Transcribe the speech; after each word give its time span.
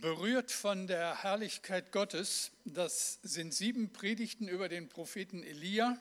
Berührt 0.00 0.50
von 0.50 0.86
der 0.86 1.24
Herrlichkeit 1.24 1.92
Gottes, 1.92 2.52
das 2.64 3.18
sind 3.22 3.52
sieben 3.52 3.92
Predigten 3.92 4.48
über 4.48 4.70
den 4.70 4.88
Propheten 4.88 5.42
Elia, 5.42 5.98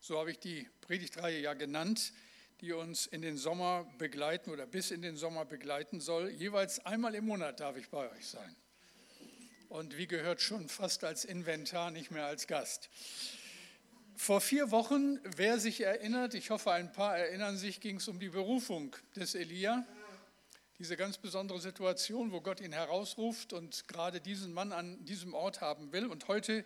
so 0.00 0.18
habe 0.18 0.32
ich 0.32 0.40
die 0.40 0.68
Predigtreihe 0.80 1.38
ja 1.38 1.54
genannt, 1.54 2.12
die 2.60 2.72
uns 2.72 3.06
in 3.06 3.22
den 3.22 3.36
Sommer 3.36 3.86
begleiten 3.98 4.50
oder 4.50 4.66
bis 4.66 4.90
in 4.90 5.00
den 5.00 5.14
Sommer 5.14 5.44
begleiten 5.44 6.00
soll. 6.00 6.30
Jeweils 6.30 6.84
einmal 6.84 7.14
im 7.14 7.26
Monat 7.26 7.60
darf 7.60 7.76
ich 7.76 7.88
bei 7.88 8.10
euch 8.10 8.26
sein. 8.26 8.56
Und 9.68 9.96
wie 9.96 10.08
gehört 10.08 10.40
schon 10.40 10.68
fast 10.68 11.04
als 11.04 11.24
Inventar, 11.24 11.92
nicht 11.92 12.10
mehr 12.10 12.26
als 12.26 12.48
Gast. 12.48 12.90
Vor 14.16 14.40
vier 14.40 14.72
Wochen, 14.72 15.20
wer 15.36 15.60
sich 15.60 15.82
erinnert, 15.82 16.34
ich 16.34 16.50
hoffe 16.50 16.72
ein 16.72 16.92
paar 16.92 17.16
erinnern 17.16 17.56
sich, 17.56 17.80
ging 17.80 17.98
es 17.98 18.08
um 18.08 18.18
die 18.18 18.30
Berufung 18.30 18.96
des 19.14 19.36
Elia 19.36 19.86
diese 20.80 20.96
ganz 20.96 21.18
besondere 21.18 21.60
Situation, 21.60 22.32
wo 22.32 22.40
Gott 22.40 22.58
ihn 22.62 22.72
herausruft 22.72 23.52
und 23.52 23.86
gerade 23.86 24.18
diesen 24.18 24.54
Mann 24.54 24.72
an 24.72 25.04
diesem 25.04 25.34
Ort 25.34 25.60
haben 25.60 25.92
will. 25.92 26.06
Und 26.06 26.26
heute 26.26 26.64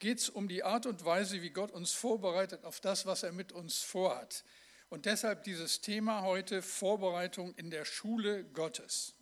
geht 0.00 0.18
es 0.18 0.28
um 0.28 0.48
die 0.48 0.64
Art 0.64 0.84
und 0.84 1.04
Weise, 1.04 1.42
wie 1.42 1.50
Gott 1.50 1.70
uns 1.70 1.92
vorbereitet 1.92 2.64
auf 2.64 2.80
das, 2.80 3.06
was 3.06 3.22
er 3.22 3.30
mit 3.30 3.52
uns 3.52 3.78
vorhat. 3.78 4.42
Und 4.88 5.06
deshalb 5.06 5.44
dieses 5.44 5.80
Thema 5.80 6.22
heute 6.22 6.60
Vorbereitung 6.60 7.54
in 7.54 7.70
der 7.70 7.84
Schule 7.84 8.42
Gottes. 8.46 9.14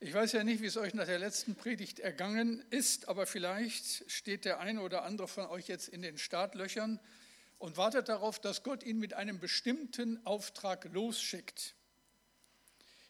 Ich 0.00 0.12
weiß 0.12 0.32
ja 0.32 0.42
nicht, 0.42 0.60
wie 0.60 0.66
es 0.66 0.76
euch 0.76 0.94
nach 0.94 1.06
der 1.06 1.20
letzten 1.20 1.54
Predigt 1.54 2.00
ergangen 2.00 2.60
ist, 2.70 3.06
aber 3.06 3.24
vielleicht 3.24 4.10
steht 4.10 4.44
der 4.44 4.58
eine 4.58 4.80
oder 4.80 5.04
andere 5.04 5.28
von 5.28 5.46
euch 5.46 5.68
jetzt 5.68 5.86
in 5.86 6.02
den 6.02 6.18
Startlöchern 6.18 6.98
und 7.58 7.76
wartet 7.76 8.08
darauf, 8.08 8.40
dass 8.40 8.64
Gott 8.64 8.82
ihn 8.82 8.98
mit 8.98 9.14
einem 9.14 9.38
bestimmten 9.38 10.26
Auftrag 10.26 10.92
losschickt. 10.92 11.76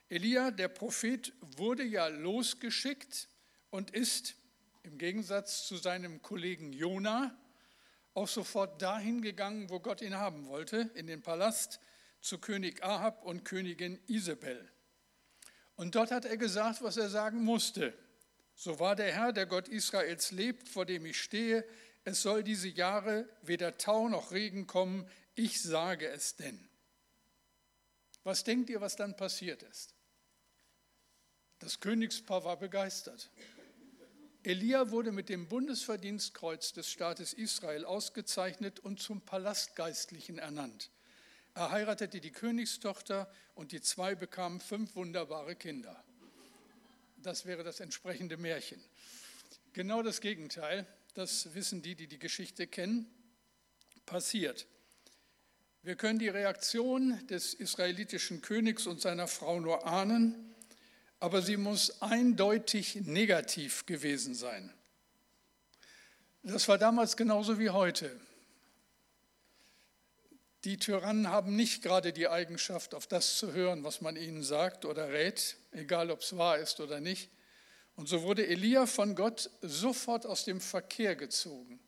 Elia, 0.08 0.50
der 0.50 0.68
Prophet, 0.68 1.32
wurde 1.56 1.82
ja 1.82 2.08
losgeschickt 2.08 3.28
und 3.70 3.90
ist 3.90 4.36
im 4.82 4.98
Gegensatz 4.98 5.66
zu 5.66 5.76
seinem 5.76 6.20
Kollegen 6.22 6.72
Jona 6.72 7.36
auch 8.12 8.28
sofort 8.28 8.80
dahin 8.80 9.22
gegangen, 9.22 9.70
wo 9.70 9.80
Gott 9.80 10.02
ihn 10.02 10.14
haben 10.14 10.46
wollte, 10.46 10.90
in 10.94 11.06
den 11.06 11.22
Palast 11.22 11.80
zu 12.20 12.38
König 12.38 12.84
Ahab 12.84 13.24
und 13.24 13.44
Königin 13.44 13.98
Isabel. 14.06 14.70
Und 15.76 15.94
dort 15.94 16.10
hat 16.10 16.24
er 16.24 16.36
gesagt, 16.36 16.82
was 16.82 16.96
er 16.96 17.08
sagen 17.08 17.42
musste. 17.42 17.92
So 18.54 18.78
war 18.78 18.94
der 18.94 19.12
Herr, 19.12 19.32
der 19.32 19.46
Gott 19.46 19.68
Israels 19.68 20.30
lebt, 20.30 20.68
vor 20.68 20.86
dem 20.86 21.06
ich 21.06 21.20
stehe, 21.20 21.66
es 22.04 22.22
soll 22.22 22.44
diese 22.44 22.68
Jahre 22.68 23.28
weder 23.42 23.78
Tau 23.78 24.08
noch 24.08 24.30
Regen 24.30 24.66
kommen, 24.66 25.08
ich 25.34 25.60
sage 25.60 26.06
es 26.06 26.36
denn. 26.36 26.68
Was 28.24 28.42
denkt 28.42 28.70
ihr, 28.70 28.80
was 28.80 28.96
dann 28.96 29.16
passiert 29.16 29.62
ist? 29.62 29.94
Das 31.58 31.80
Königspaar 31.80 32.44
war 32.44 32.58
begeistert. 32.58 33.30
Elia 34.42 34.90
wurde 34.90 35.12
mit 35.12 35.28
dem 35.28 35.48
Bundesverdienstkreuz 35.48 36.72
des 36.72 36.90
Staates 36.90 37.32
Israel 37.32 37.84
ausgezeichnet 37.84 38.80
und 38.80 39.00
zum 39.00 39.22
Palastgeistlichen 39.22 40.38
ernannt. 40.38 40.90
Er 41.54 41.70
heiratete 41.70 42.20
die 42.20 42.32
Königstochter 42.32 43.32
und 43.54 43.72
die 43.72 43.80
zwei 43.80 44.14
bekamen 44.14 44.60
fünf 44.60 44.96
wunderbare 44.96 45.54
Kinder. 45.54 46.02
Das 47.18 47.46
wäre 47.46 47.62
das 47.62 47.80
entsprechende 47.80 48.36
Märchen. 48.36 48.82
Genau 49.72 50.02
das 50.02 50.20
Gegenteil, 50.20 50.86
das 51.14 51.54
wissen 51.54 51.80
die, 51.80 51.94
die 51.94 52.06
die 52.06 52.18
Geschichte 52.18 52.66
kennen, 52.66 53.06
passiert. 54.04 54.66
Wir 55.84 55.94
können 55.94 56.18
die 56.18 56.28
Reaktion 56.28 57.24
des 57.28 57.54
israelitischen 57.54 58.42
Königs 58.42 58.88
und 58.88 59.00
seiner 59.00 59.28
Frau 59.28 59.60
nur 59.60 59.86
ahnen 59.86 60.54
aber 61.24 61.40
sie 61.40 61.56
muss 61.56 62.02
eindeutig 62.02 62.96
negativ 63.06 63.86
gewesen 63.86 64.34
sein. 64.34 64.70
Das 66.42 66.68
war 66.68 66.76
damals 66.76 67.16
genauso 67.16 67.58
wie 67.58 67.70
heute. 67.70 68.14
Die 70.64 70.76
Tyrannen 70.76 71.28
haben 71.28 71.56
nicht 71.56 71.82
gerade 71.82 72.12
die 72.12 72.28
Eigenschaft, 72.28 72.94
auf 72.94 73.06
das 73.06 73.38
zu 73.38 73.54
hören, 73.54 73.84
was 73.84 74.02
man 74.02 74.16
ihnen 74.16 74.42
sagt 74.42 74.84
oder 74.84 75.14
rät, 75.14 75.56
egal 75.72 76.10
ob 76.10 76.20
es 76.20 76.36
wahr 76.36 76.58
ist 76.58 76.78
oder 76.80 77.00
nicht. 77.00 77.30
Und 77.96 78.06
so 78.06 78.20
wurde 78.20 78.46
Elia 78.46 78.84
von 78.84 79.14
Gott 79.14 79.48
sofort 79.62 80.26
aus 80.26 80.44
dem 80.44 80.60
Verkehr 80.60 81.16
gezogen. 81.16 81.80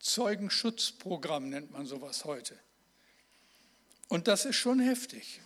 Zeugenschutzprogramm 0.00 1.48
nennt 1.48 1.70
man 1.70 1.86
sowas 1.86 2.24
heute. 2.24 2.58
Und 4.08 4.28
das 4.28 4.44
ist 4.44 4.56
schon 4.56 4.80
heftig. 4.80 5.40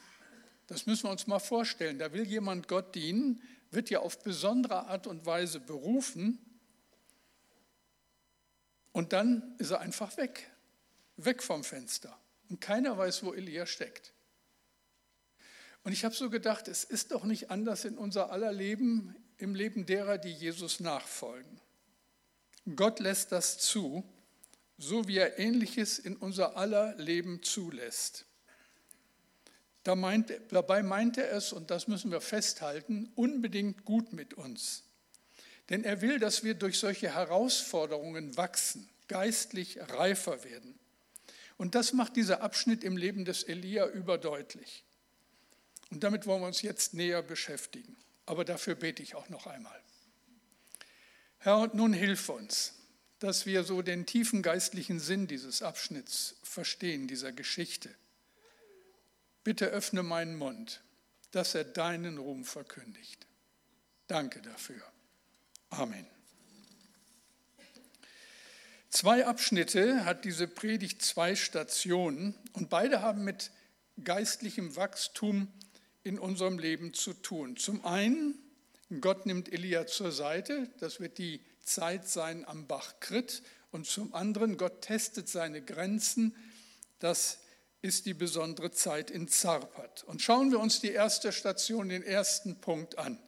Das 0.67 0.87
müssen 0.87 1.05
wir 1.05 1.11
uns 1.11 1.27
mal 1.27 1.39
vorstellen. 1.39 1.99
Da 1.99 2.13
will 2.13 2.27
jemand 2.27 2.69
Gott 2.69 2.95
dienen, 2.95 3.43
wird 3.71 3.91
ja 3.91 4.01
auf 4.01 4.23
besondere 4.23 4.87
Art 4.87 5.07
und 5.07 5.27
Weise 5.27 5.61
berufen 5.61 6.39
und 8.93 9.13
dann 9.13 9.55
ist 9.59 9.71
er 9.71 9.81
einfach 9.81 10.17
weg, 10.17 10.51
weg 11.17 11.43
vom 11.43 11.63
Fenster. 11.63 12.19
Und 12.49 12.61
keiner 12.61 12.97
weiß, 12.97 13.23
wo 13.23 13.33
Elia 13.33 13.67
steckt. 13.67 14.13
Und 15.85 15.93
ich 15.93 16.05
habe 16.05 16.15
so 16.15 16.31
gedacht, 16.31 16.67
es 16.69 16.85
ist 16.85 17.13
doch 17.13 17.25
nicht 17.25 17.51
anders 17.51 17.85
in 17.85 17.97
unser 17.97 18.33
aller 18.33 18.53
Leben, 18.53 19.15
im 19.37 19.55
Leben 19.55 19.87
derer, 19.87 20.19
die 20.19 20.33
Jesus 20.33 20.81
nachfolgen. 20.81 21.61
Gott 22.75 22.99
lässt 23.01 23.33
das 23.33 23.59
zu, 23.59 24.05
so 24.79 25.07
wie 25.09 25.19
er 25.19 25.39
Ähnliches 25.39 25.99
in 25.99 26.17
unser 26.17 26.57
aller 26.57 26.95
Leben 26.97 27.43
zulässt. 27.43 28.27
Da 29.89 29.95
meint, 29.95 30.31
dabei 30.51 30.83
meint 30.83 31.17
er 31.17 31.33
es, 31.33 31.51
und 31.51 31.71
das 31.71 31.89
müssen 31.89 32.11
wir 32.11 32.21
festhalten, 32.21 33.11
unbedingt 33.15 33.87
gut 33.87 34.13
mit 34.13 34.35
uns. 34.35 34.83
Denn 35.71 35.83
er 35.83 36.03
will, 36.03 36.19
dass 36.19 36.45
wir 36.45 36.53
durch 36.53 36.79
solche 36.79 37.15
Herausforderungen 37.15 38.37
wachsen, 38.37 38.87
geistlich 39.07 39.79
reifer 39.81 40.45
werden. 40.45 40.79
Und 41.57 41.75
das 41.75 41.95
macht 41.95 42.17
dieser 42.17 42.43
Abschnitt 42.43 42.85
im 42.85 42.99
Leben 42.99 43.25
des 43.25 43.45
Elia 43.45 43.89
überdeutlich. 43.89 44.85
Und 45.91 46.05
damit 46.05 46.27
wollen 46.27 46.43
wir 46.43 46.49
uns 46.49 46.61
jetzt 46.61 46.93
näher 46.93 47.23
beschäftigen. 47.23 47.97
Aber 48.27 48.45
dafür 48.45 48.75
bete 48.75 49.03
ich 49.03 49.15
auch 49.15 49.31
noch 49.31 49.47
einmal. 49.47 49.81
Herr, 51.39 51.71
nun 51.73 51.95
hilf 51.95 52.29
uns, 52.29 52.75
dass 53.21 53.47
wir 53.47 53.65
so 53.65 53.81
den 53.81 54.05
tiefen 54.05 54.43
geistlichen 54.43 55.01
Sinn 55.01 55.29
dieses 55.29 55.63
Abschnitts 55.63 56.37
verstehen, 56.43 57.09
dieser 57.09 57.33
Geschichte. 57.33 57.89
Bitte 59.49 59.69
öffne 59.69 60.03
meinen 60.03 60.37
Mund, 60.37 60.83
dass 61.31 61.55
er 61.55 61.65
deinen 61.65 62.19
Ruhm 62.19 62.45
verkündigt. 62.45 63.27
Danke 64.07 64.43
dafür. 64.43 64.83
Amen. 65.71 66.07
Zwei 68.91 69.25
Abschnitte 69.25 70.05
hat 70.05 70.27
diese 70.27 70.49
Predigt, 70.49 71.01
zwei 71.01 71.35
Stationen 71.35 72.35
und 72.53 72.69
beide 72.69 73.01
haben 73.01 73.25
mit 73.25 73.51
geistlichem 74.05 74.77
Wachstum 74.77 75.51
in 76.03 76.19
unserem 76.19 76.59
Leben 76.59 76.93
zu 76.93 77.15
tun. 77.15 77.57
Zum 77.57 77.83
einen, 77.87 78.35
Gott 79.01 79.25
nimmt 79.25 79.51
Elia 79.51 79.87
zur 79.87 80.13
Seite, 80.13 80.69
das 80.79 81.01
wird 81.01 81.17
die 81.17 81.41
Zeit 81.65 82.07
sein 82.07 82.47
am 82.47 82.67
Bach 82.67 83.01
Krit, 83.01 83.43
und 83.71 83.87
zum 83.87 84.13
anderen, 84.13 84.59
Gott 84.59 84.83
testet 84.83 85.27
seine 85.27 85.63
Grenzen, 85.63 86.37
das 86.99 87.39
ist 87.83 88.07
die 88.07 88.15
besondere 88.15 88.71
Zeit 88.71 89.11
in 89.11 89.29
Zarpat. 89.29 90.05
Und 90.05 90.23
schauen 90.23 90.51
wir 90.51 90.59
uns 90.59 90.81
die 90.81 90.91
erste 90.91 91.33
Station, 91.33 91.89
den 91.89 92.03
ersten 92.03 92.61
Punkt 92.61 92.99
an. 92.99 93.19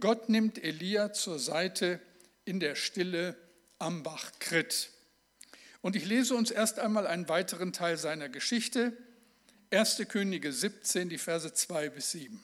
Gott 0.00 0.28
nimmt 0.28 0.62
Elia 0.62 1.12
zur 1.12 1.38
Seite 1.38 2.00
in 2.44 2.60
der 2.60 2.74
Stille 2.74 3.36
am 3.78 4.02
Bach 4.02 4.32
Krit. 4.38 4.90
Und 5.82 5.96
ich 5.96 6.06
lese 6.06 6.34
uns 6.34 6.50
erst 6.50 6.78
einmal 6.78 7.06
einen 7.06 7.28
weiteren 7.28 7.72
Teil 7.72 7.98
seiner 7.98 8.28
Geschichte. 8.28 8.96
1. 9.70 10.02
Könige 10.08 10.52
17, 10.52 11.08
die 11.08 11.18
Verse 11.18 11.52
2 11.52 11.90
bis 11.90 12.12
7. 12.12 12.42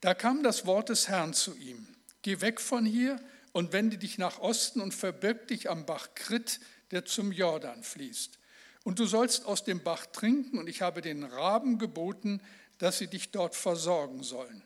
Da 0.00 0.14
kam 0.14 0.42
das 0.42 0.66
Wort 0.66 0.90
des 0.90 1.08
Herrn 1.08 1.34
zu 1.34 1.56
ihm. 1.56 1.88
Geh 2.22 2.40
weg 2.40 2.60
von 2.60 2.84
hier 2.86 3.20
und 3.52 3.72
wende 3.72 3.98
dich 3.98 4.18
nach 4.18 4.38
Osten 4.38 4.80
und 4.80 4.94
verbirg 4.94 5.48
dich 5.48 5.68
am 5.70 5.86
Bach 5.86 6.14
Krit, 6.14 6.60
der 6.90 7.04
zum 7.04 7.32
Jordan 7.32 7.82
fließt. 7.82 8.39
Und 8.84 8.98
du 8.98 9.06
sollst 9.06 9.44
aus 9.46 9.64
dem 9.64 9.82
Bach 9.82 10.06
trinken, 10.06 10.58
und 10.58 10.68
ich 10.68 10.82
habe 10.82 11.02
den 11.02 11.24
Raben 11.24 11.78
geboten, 11.78 12.40
dass 12.78 12.98
sie 12.98 13.08
dich 13.08 13.30
dort 13.30 13.54
versorgen 13.54 14.22
sollen. 14.22 14.62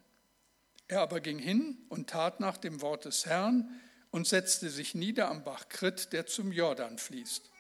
Er 0.87 1.01
aber 1.01 1.21
ging 1.21 1.39
hin 1.39 1.79
und 1.89 2.11
tat 2.11 2.41
nach 2.41 2.57
dem 2.57 2.81
Wort 2.81 3.07
des 3.07 3.27
Herrn 3.27 3.81
und 4.11 4.29
setzte 4.29 4.71
sich 4.71 4.95
nieder 4.95 5.29
am 5.29 5.43
Bach 5.43 5.69
Krit, 5.69 6.13
der 6.13 6.27
zum 6.27 6.53
Jordan 6.53 6.99
fließt. 6.99 7.51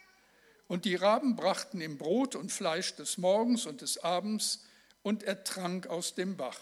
Und 0.69 0.85
die 0.85 0.95
Raben 0.95 1.37
brachten 1.37 1.81
ihm 1.81 1.99
Brot 1.99 2.37
und 2.37 2.53
Fleisch 2.53 2.95
des 2.95 3.19
Morgens 3.19 3.67
und 3.67 3.81
des 3.81 3.99
Abends, 3.99 4.65
und 5.03 5.23
er 5.23 5.45
trank 5.45 5.87
aus 5.89 6.15
dem 6.15 6.37
Bach. 6.37 6.59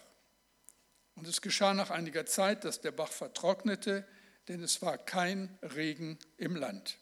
Und 1.15 1.29
es 1.29 1.43
geschah 1.43 1.75
nach 1.75 1.91
einiger 1.91 2.27
Zeit, 2.27 2.65
dass 2.65 2.81
der 2.81 2.91
Bach 2.91 3.13
vertrocknete, 3.13 4.05
denn 4.49 4.63
es 4.63 4.83
war 4.83 4.99
kein 4.99 5.57
Regen 5.63 6.19
im 6.39 6.57
Land. 6.57 6.99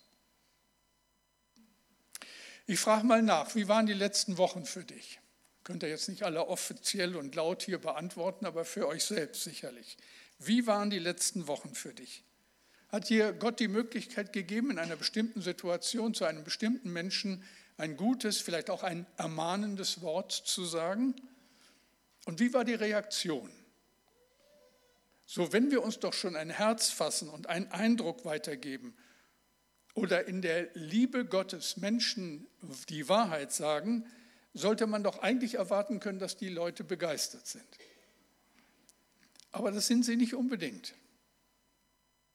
Ich 2.67 2.81
frage 2.81 3.07
mal 3.07 3.23
nach, 3.23 3.55
wie 3.55 3.69
waren 3.69 3.87
die 3.87 3.93
letzten 3.93 4.39
Wochen 4.39 4.65
für 4.65 4.85
dich? 4.85 5.21
Könnt 5.65 5.83
ihr 5.83 5.89
jetzt 5.89 6.09
nicht 6.09 6.23
alle 6.23 6.47
offiziell 6.47 7.17
und 7.17 7.35
laut 7.35 7.63
hier 7.63 7.79
beantworten, 7.79 8.47
aber 8.47 8.65
für 8.65 8.89
euch 8.89 9.05
selbst 9.05 9.45
sicherlich. 9.45 9.97
Wie 10.39 10.67
waren 10.67 10.91
die 10.91 10.99
letzten 10.99 11.47
Wochen 11.47 11.75
für 11.75 11.93
dich? 11.93 12.25
Hat 12.89 13.09
dir 13.09 13.33
Gott 13.33 13.61
die 13.61 13.69
Möglichkeit 13.69 14.33
gegeben, 14.33 14.71
in 14.71 14.79
einer 14.79 14.97
bestimmten 14.97 15.43
Situation 15.43 16.15
zu 16.15 16.25
einem 16.25 16.45
bestimmten 16.45 16.93
Menschen 16.93 17.45
ein 17.77 17.97
gutes, 17.97 18.41
vielleicht 18.41 18.71
auch 18.71 18.83
ein 18.83 19.07
ermahnendes 19.17 20.01
Wort 20.01 20.33
zu 20.33 20.65
sagen? 20.65 21.15
Und 22.25 22.41
wie 22.41 22.53
war 22.53 22.65
die 22.65 22.75
Reaktion? 22.75 23.51
So, 25.25 25.53
wenn 25.53 25.71
wir 25.71 25.83
uns 25.83 26.01
doch 26.01 26.13
schon 26.13 26.35
ein 26.35 26.51
Herz 26.51 26.91
fassen 26.91 27.29
und 27.29 27.47
einen 27.47 27.71
Eindruck 27.71 28.25
weitergeben 28.25 28.97
oder 29.95 30.27
in 30.27 30.43
der 30.43 30.69
Liebe 30.75 31.25
Gottes 31.25 31.77
Menschen 31.77 32.47
die 32.89 33.09
Wahrheit 33.09 33.53
sagen, 33.53 34.07
sollte 34.55 34.87
man 34.87 35.03
doch 35.03 35.19
eigentlich 35.21 35.55
erwarten 35.55 36.01
können, 36.01 36.19
dass 36.19 36.37
die 36.37 36.49
Leute 36.49 36.85
begeistert 36.85 37.47
sind. 37.47 37.67
Aber 39.53 39.71
das 39.73 39.87
sind 39.87 40.05
sie 40.05 40.17
nicht 40.17 40.35
unbedingt. 40.35 40.95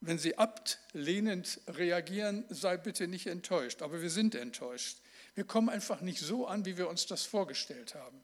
Wenn 0.00 0.18
sie 0.18 0.36
ablehnend 0.36 1.60
reagieren, 1.66 2.44
sei 2.50 2.76
bitte 2.76 3.08
nicht 3.08 3.26
enttäuscht. 3.26 3.82
Aber 3.82 4.02
wir 4.02 4.10
sind 4.10 4.34
enttäuscht. 4.34 4.98
Wir 5.34 5.44
kommen 5.44 5.68
einfach 5.68 6.00
nicht 6.00 6.20
so 6.20 6.46
an, 6.46 6.64
wie 6.64 6.76
wir 6.76 6.88
uns 6.88 7.06
das 7.06 7.24
vorgestellt 7.24 7.94
haben. 7.94 8.22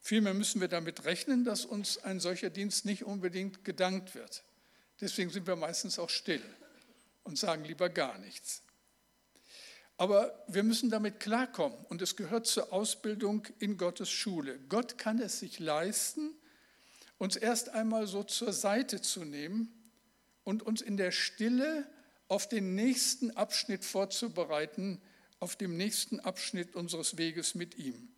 Vielmehr 0.00 0.34
müssen 0.34 0.60
wir 0.60 0.68
damit 0.68 1.04
rechnen, 1.04 1.44
dass 1.44 1.64
uns 1.64 1.98
ein 1.98 2.20
solcher 2.20 2.50
Dienst 2.50 2.84
nicht 2.84 3.04
unbedingt 3.04 3.64
gedankt 3.64 4.14
wird. 4.14 4.42
Deswegen 5.00 5.30
sind 5.30 5.46
wir 5.46 5.56
meistens 5.56 5.98
auch 5.98 6.10
still 6.10 6.42
und 7.24 7.38
sagen 7.38 7.64
lieber 7.64 7.88
gar 7.88 8.18
nichts. 8.18 8.62
Aber 9.96 10.44
wir 10.48 10.62
müssen 10.62 10.90
damit 10.90 11.20
klarkommen 11.20 11.78
und 11.88 12.02
es 12.02 12.16
gehört 12.16 12.46
zur 12.46 12.72
Ausbildung 12.72 13.46
in 13.58 13.76
Gottes 13.76 14.10
Schule. 14.10 14.58
Gott 14.68 14.98
kann 14.98 15.20
es 15.20 15.38
sich 15.38 15.58
leisten, 15.58 16.34
uns 17.18 17.36
erst 17.36 17.68
einmal 17.68 18.06
so 18.06 18.24
zur 18.24 18.52
Seite 18.52 19.00
zu 19.00 19.24
nehmen 19.24 19.72
und 20.44 20.62
uns 20.62 20.82
in 20.82 20.96
der 20.96 21.12
Stille 21.12 21.86
auf 22.26 22.48
den 22.48 22.74
nächsten 22.74 23.30
Abschnitt 23.32 23.84
vorzubereiten, 23.84 25.00
auf 25.38 25.54
dem 25.54 25.76
nächsten 25.76 26.18
Abschnitt 26.18 26.74
unseres 26.74 27.18
Weges 27.18 27.54
mit 27.54 27.76
ihm. 27.76 28.08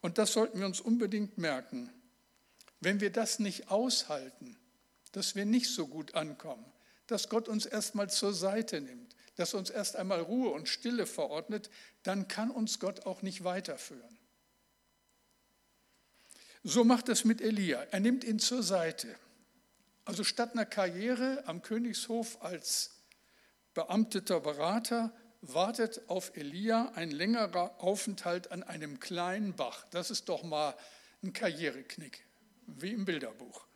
Und 0.00 0.18
das 0.18 0.32
sollten 0.32 0.58
wir 0.58 0.66
uns 0.66 0.80
unbedingt 0.80 1.36
merken. 1.36 1.90
Wenn 2.80 3.00
wir 3.00 3.10
das 3.10 3.38
nicht 3.38 3.70
aushalten, 3.70 4.56
dass 5.12 5.34
wir 5.34 5.46
nicht 5.46 5.70
so 5.70 5.86
gut 5.86 6.14
ankommen, 6.14 6.64
dass 7.06 7.28
Gott 7.28 7.48
uns 7.48 7.66
erstmal 7.66 8.10
zur 8.10 8.32
Seite 8.32 8.80
nimmt, 8.80 9.14
dass 9.36 9.54
uns 9.54 9.70
erst 9.70 9.96
einmal 9.96 10.20
Ruhe 10.20 10.50
und 10.50 10.68
Stille 10.68 11.06
verordnet, 11.06 11.70
dann 12.02 12.28
kann 12.28 12.50
uns 12.50 12.78
Gott 12.78 13.06
auch 13.06 13.22
nicht 13.22 13.44
weiterführen. 13.44 14.18
So 16.62 16.82
macht 16.84 17.08
es 17.10 17.24
mit 17.24 17.42
Elia. 17.42 17.82
Er 17.90 18.00
nimmt 18.00 18.24
ihn 18.24 18.38
zur 18.38 18.62
Seite. 18.62 19.14
Also 20.06 20.24
statt 20.24 20.52
einer 20.52 20.64
Karriere 20.64 21.42
am 21.46 21.62
Königshof 21.62 22.42
als 22.42 23.02
beamteter 23.74 24.40
Berater 24.40 25.12
wartet 25.42 26.08
auf 26.08 26.36
Elia 26.36 26.92
ein 26.94 27.10
längerer 27.10 27.74
Aufenthalt 27.82 28.50
an 28.50 28.62
einem 28.62 28.98
kleinen 29.00 29.54
Bach. 29.54 29.86
Das 29.90 30.10
ist 30.10 30.28
doch 30.28 30.42
mal 30.42 30.74
ein 31.22 31.32
Karriereknick, 31.32 32.24
wie 32.66 32.92
im 32.92 33.04
Bilderbuch. 33.04 33.66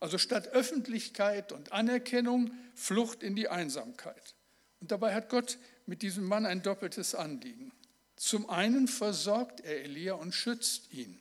Also 0.00 0.18
statt 0.18 0.48
Öffentlichkeit 0.48 1.52
und 1.52 1.72
Anerkennung, 1.72 2.52
Flucht 2.74 3.22
in 3.22 3.36
die 3.36 3.48
Einsamkeit. 3.48 4.34
Und 4.80 4.90
dabei 4.90 5.14
hat 5.14 5.28
Gott 5.28 5.58
mit 5.86 6.02
diesem 6.02 6.24
Mann 6.24 6.46
ein 6.46 6.62
doppeltes 6.62 7.14
Anliegen. 7.14 7.72
Zum 8.16 8.48
einen 8.48 8.88
versorgt 8.88 9.60
er 9.60 9.82
Elia 9.82 10.14
und 10.14 10.34
schützt 10.34 10.92
ihn. 10.92 11.18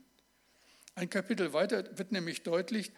Ein 0.95 1.09
Kapitel 1.09 1.53
weiter 1.53 1.97
wird 1.97 2.11
nämlich 2.11 2.43
deutlich, 2.43 2.91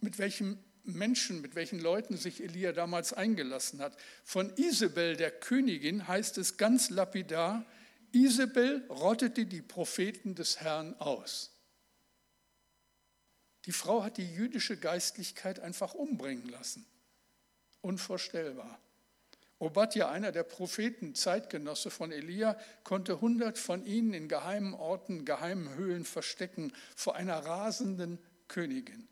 mit 0.00 0.18
welchen 0.18 0.62
Menschen, 0.84 1.40
mit 1.40 1.54
welchen 1.54 1.78
Leuten 1.78 2.16
sich 2.16 2.42
Elia 2.42 2.72
damals 2.72 3.12
eingelassen 3.12 3.80
hat. 3.80 3.96
Von 4.24 4.52
Isabel, 4.56 5.16
der 5.16 5.30
Königin, 5.30 6.08
heißt 6.08 6.38
es 6.38 6.56
ganz 6.56 6.90
lapidar, 6.90 7.64
Isabel 8.12 8.84
rottete 8.88 9.46
die 9.46 9.62
Propheten 9.62 10.34
des 10.34 10.60
Herrn 10.60 10.94
aus. 10.98 11.51
Die 13.66 13.72
Frau 13.72 14.02
hat 14.02 14.16
die 14.16 14.26
jüdische 14.26 14.76
Geistlichkeit 14.76 15.60
einfach 15.60 15.94
umbringen 15.94 16.48
lassen. 16.48 16.84
Unvorstellbar. 17.80 18.78
Obadja, 19.58 20.10
einer 20.10 20.32
der 20.32 20.42
Propheten, 20.42 21.14
Zeitgenosse 21.14 21.90
von 21.90 22.10
Elia, 22.10 22.58
konnte 22.82 23.20
hundert 23.20 23.58
von 23.58 23.84
ihnen 23.86 24.12
in 24.12 24.26
geheimen 24.26 24.74
Orten, 24.74 25.24
geheimen 25.24 25.76
Höhlen 25.76 26.04
verstecken 26.04 26.72
vor 26.96 27.14
einer 27.14 27.38
rasenden 27.38 28.18
Königin. 28.48 29.06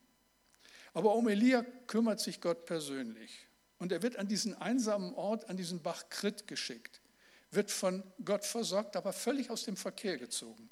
Aber 0.93 1.15
um 1.15 1.29
Elia 1.29 1.63
kümmert 1.87 2.19
sich 2.19 2.41
Gott 2.41 2.67
persönlich. 2.67 3.47
Und 3.79 3.93
er 3.93 4.03
wird 4.03 4.17
an 4.17 4.27
diesen 4.27 4.55
einsamen 4.55 5.15
Ort, 5.15 5.49
an 5.49 5.57
diesen 5.57 5.83
Bach 5.83 6.09
Krit 6.11 6.49
geschickt, 6.49 7.01
wird 7.53 7.71
von 7.71 8.03
Gott 8.25 8.45
versorgt, 8.45 8.97
aber 8.97 9.13
völlig 9.13 9.51
aus 9.51 9.65
dem 9.65 9.77
Verkehr 9.77 10.19
gezogen. 10.19 10.69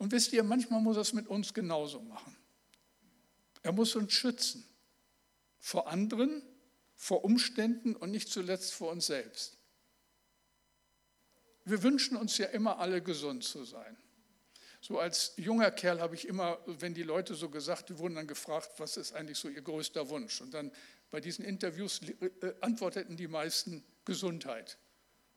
Und 0.00 0.12
wisst 0.12 0.32
ihr, 0.32 0.42
manchmal 0.42 0.80
muss 0.80 0.96
er 0.96 1.02
es 1.02 1.12
mit 1.12 1.28
uns 1.28 1.52
genauso 1.52 2.00
machen. 2.00 2.34
Er 3.62 3.72
muss 3.72 3.94
uns 3.96 4.14
schützen 4.14 4.64
vor 5.58 5.88
anderen, 5.88 6.42
vor 6.94 7.22
Umständen 7.22 7.94
und 7.94 8.10
nicht 8.10 8.30
zuletzt 8.30 8.72
vor 8.72 8.92
uns 8.92 9.04
selbst. 9.04 9.58
Wir 11.66 11.82
wünschen 11.82 12.16
uns 12.16 12.38
ja 12.38 12.46
immer 12.46 12.78
alle 12.78 13.02
gesund 13.02 13.44
zu 13.44 13.62
sein. 13.64 13.94
So 14.80 14.98
als 14.98 15.34
junger 15.36 15.70
Kerl 15.70 16.00
habe 16.00 16.14
ich 16.14 16.26
immer, 16.26 16.58
wenn 16.64 16.94
die 16.94 17.02
Leute 17.02 17.34
so 17.34 17.50
gesagt, 17.50 17.90
die 17.90 17.98
wurden 17.98 18.14
dann 18.14 18.26
gefragt, 18.26 18.70
was 18.78 18.96
ist 18.96 19.12
eigentlich 19.12 19.36
so 19.36 19.50
ihr 19.50 19.60
größter 19.60 20.08
Wunsch? 20.08 20.40
Und 20.40 20.54
dann 20.54 20.72
bei 21.10 21.20
diesen 21.20 21.44
Interviews 21.44 22.00
äh, 22.00 22.54
antworteten 22.62 23.18
die 23.18 23.28
meisten 23.28 23.84
Gesundheit. 24.06 24.78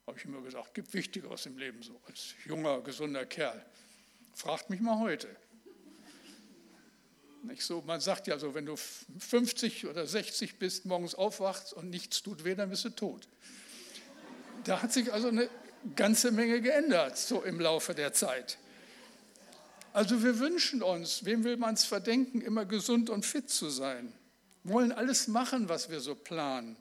Habe 0.08 0.18
ich 0.18 0.24
immer 0.24 0.42
gesagt, 0.42 0.74
gibt 0.74 0.94
Wichtigeres 0.94 1.48
im 1.48 1.58
Leben 1.58 1.84
so 1.84 2.00
als 2.08 2.34
junger, 2.46 2.80
gesunder 2.80 3.26
Kerl. 3.26 3.66
Fragt 4.34 4.70
mich 4.70 4.82
mal 4.82 5.00
heute. 5.00 5.28
Nicht 7.44 7.64
so, 7.64 7.84
man 7.86 8.00
sagt 8.00 8.28
ja 8.28 8.40
so, 8.40 8.56
wenn 8.56 8.66
du 8.66 8.76
50 8.78 9.88
oder 9.88 10.08
60 10.08 10.60
bist, 10.60 10.86
morgens 10.86 11.14
aufwachst 11.14 11.74
und 11.74 11.90
nichts 11.90 12.24
tut 12.24 12.46
weh, 12.46 12.56
dann 12.56 12.70
bist 12.70 12.86
du 12.86 12.90
tot. 12.90 13.28
Da 14.64 14.82
hat 14.82 14.94
sich 14.94 15.12
also 15.12 15.28
eine 15.28 15.50
ganze 15.96 16.32
Menge 16.32 16.62
geändert, 16.62 17.18
so 17.18 17.44
im 17.44 17.60
Laufe 17.60 17.94
der 17.94 18.14
Zeit. 18.14 18.58
Also 19.92 20.24
wir 20.24 20.40
wünschen 20.40 20.82
uns, 20.82 21.26
wem 21.26 21.44
will 21.44 21.58
man 21.58 21.76
es 21.76 21.84
verdenken, 21.84 22.42
immer 22.42 22.66
gesund 22.66 23.10
und 23.10 23.26
fit 23.26 23.50
zu 23.50 23.70
sein. 23.70 24.14
Wollen 24.64 24.94
alles 24.94 25.28
machen, 25.28 25.68
was 25.68 25.90
wir 25.90 26.00
so 26.00 26.16
planen. 26.16 26.78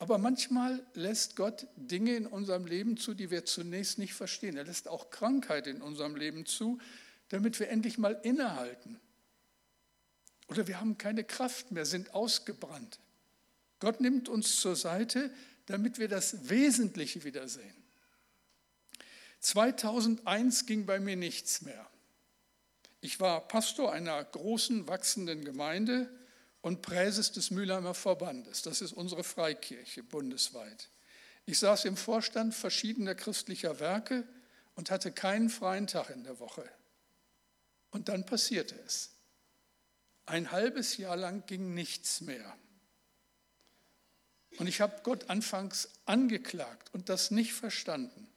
Aber 0.00 0.18
manchmal 0.18 0.84
lässt 0.94 1.36
Gott 1.36 1.68
Dinge 1.76 2.16
in 2.16 2.26
unserem 2.26 2.66
Leben 2.66 2.96
zu, 2.96 3.14
die 3.14 3.30
wir 3.30 3.44
zunächst 3.44 3.98
nicht 3.98 4.14
verstehen. 4.14 4.56
Er 4.56 4.64
lässt 4.64 4.88
auch 4.88 5.10
Krankheit 5.10 5.68
in 5.68 5.80
unserem 5.80 6.16
Leben 6.16 6.44
zu, 6.44 6.80
damit 7.28 7.60
wir 7.60 7.68
endlich 7.68 7.98
mal 7.98 8.18
innehalten 8.24 8.98
oder 10.50 10.66
wir 10.66 10.80
haben 10.80 10.98
keine 10.98 11.22
Kraft 11.22 11.70
mehr, 11.70 11.86
sind 11.86 12.12
ausgebrannt. 12.12 12.98
Gott 13.78 14.00
nimmt 14.00 14.28
uns 14.28 14.60
zur 14.60 14.74
Seite, 14.74 15.32
damit 15.66 15.98
wir 15.98 16.08
das 16.08 16.50
Wesentliche 16.50 17.22
wiedersehen. 17.24 17.74
2001 19.38 20.66
ging 20.66 20.84
bei 20.84 20.98
mir 20.98 21.16
nichts 21.16 21.62
mehr. 21.62 21.88
Ich 23.00 23.20
war 23.20 23.46
Pastor 23.46 23.92
einer 23.92 24.22
großen, 24.22 24.88
wachsenden 24.88 25.44
Gemeinde 25.44 26.10
und 26.62 26.82
Präses 26.82 27.32
des 27.32 27.50
Mülheimer 27.50 27.94
Verbandes. 27.94 28.62
Das 28.62 28.80
ist 28.80 28.92
unsere 28.92 29.24
Freikirche 29.24 30.02
bundesweit. 30.02 30.90
Ich 31.46 31.58
saß 31.58 31.86
im 31.86 31.96
Vorstand 31.96 32.54
verschiedener 32.54 33.14
christlicher 33.14 33.80
Werke 33.80 34.26
und 34.74 34.90
hatte 34.90 35.12
keinen 35.12 35.48
freien 35.48 35.86
Tag 35.86 36.10
in 36.10 36.24
der 36.24 36.38
Woche. 36.38 36.68
Und 37.90 38.08
dann 38.08 38.24
passierte 38.24 38.78
es. 38.86 39.10
Ein 40.26 40.52
halbes 40.52 40.96
Jahr 40.96 41.16
lang 41.16 41.44
ging 41.46 41.74
nichts 41.74 42.20
mehr. 42.20 42.56
Und 44.58 44.66
ich 44.66 44.80
habe 44.80 45.00
Gott 45.02 45.30
anfangs 45.30 45.88
angeklagt 46.04 46.92
und 46.92 47.08
das 47.08 47.30
nicht 47.30 47.52
verstanden. 47.52 48.28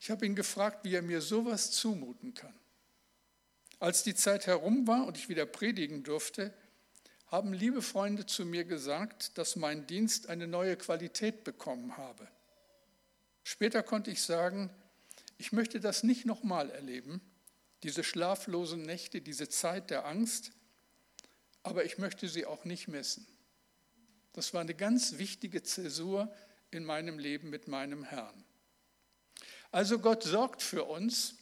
Ich 0.00 0.10
habe 0.10 0.24
ihn 0.24 0.36
gefragt, 0.36 0.84
wie 0.84 0.94
er 0.94 1.02
mir 1.02 1.20
sowas 1.20 1.70
zumuten 1.72 2.34
kann. 2.34 2.54
Als 3.78 4.04
die 4.04 4.14
Zeit 4.14 4.46
herum 4.46 4.86
war 4.86 5.06
und 5.06 5.18
ich 5.18 5.28
wieder 5.28 5.44
predigen 5.44 6.02
durfte, 6.02 6.54
haben 7.26 7.52
liebe 7.52 7.82
Freunde 7.82 8.26
zu 8.26 8.44
mir 8.44 8.64
gesagt, 8.64 9.36
dass 9.36 9.56
mein 9.56 9.86
Dienst 9.86 10.28
eine 10.28 10.46
neue 10.46 10.76
Qualität 10.76 11.44
bekommen 11.44 11.96
habe. 11.96 12.28
Später 13.42 13.82
konnte 13.82 14.10
ich 14.10 14.22
sagen, 14.22 14.70
ich 15.38 15.52
möchte 15.52 15.80
das 15.80 16.02
nicht 16.02 16.24
nochmal 16.24 16.70
erleben, 16.70 17.20
diese 17.82 18.04
schlaflosen 18.04 18.82
Nächte, 18.82 19.20
diese 19.20 19.48
Zeit 19.48 19.90
der 19.90 20.06
Angst, 20.06 20.52
aber 21.62 21.84
ich 21.84 21.98
möchte 21.98 22.28
sie 22.28 22.46
auch 22.46 22.64
nicht 22.64 22.88
missen. 22.88 23.26
Das 24.32 24.54
war 24.54 24.60
eine 24.60 24.74
ganz 24.74 25.18
wichtige 25.18 25.62
Zäsur 25.62 26.32
in 26.70 26.84
meinem 26.84 27.18
Leben 27.18 27.50
mit 27.50 27.68
meinem 27.68 28.04
Herrn. 28.04 28.44
Also 29.72 29.98
Gott 29.98 30.22
sorgt 30.22 30.62
für 30.62 30.84
uns 30.84 31.36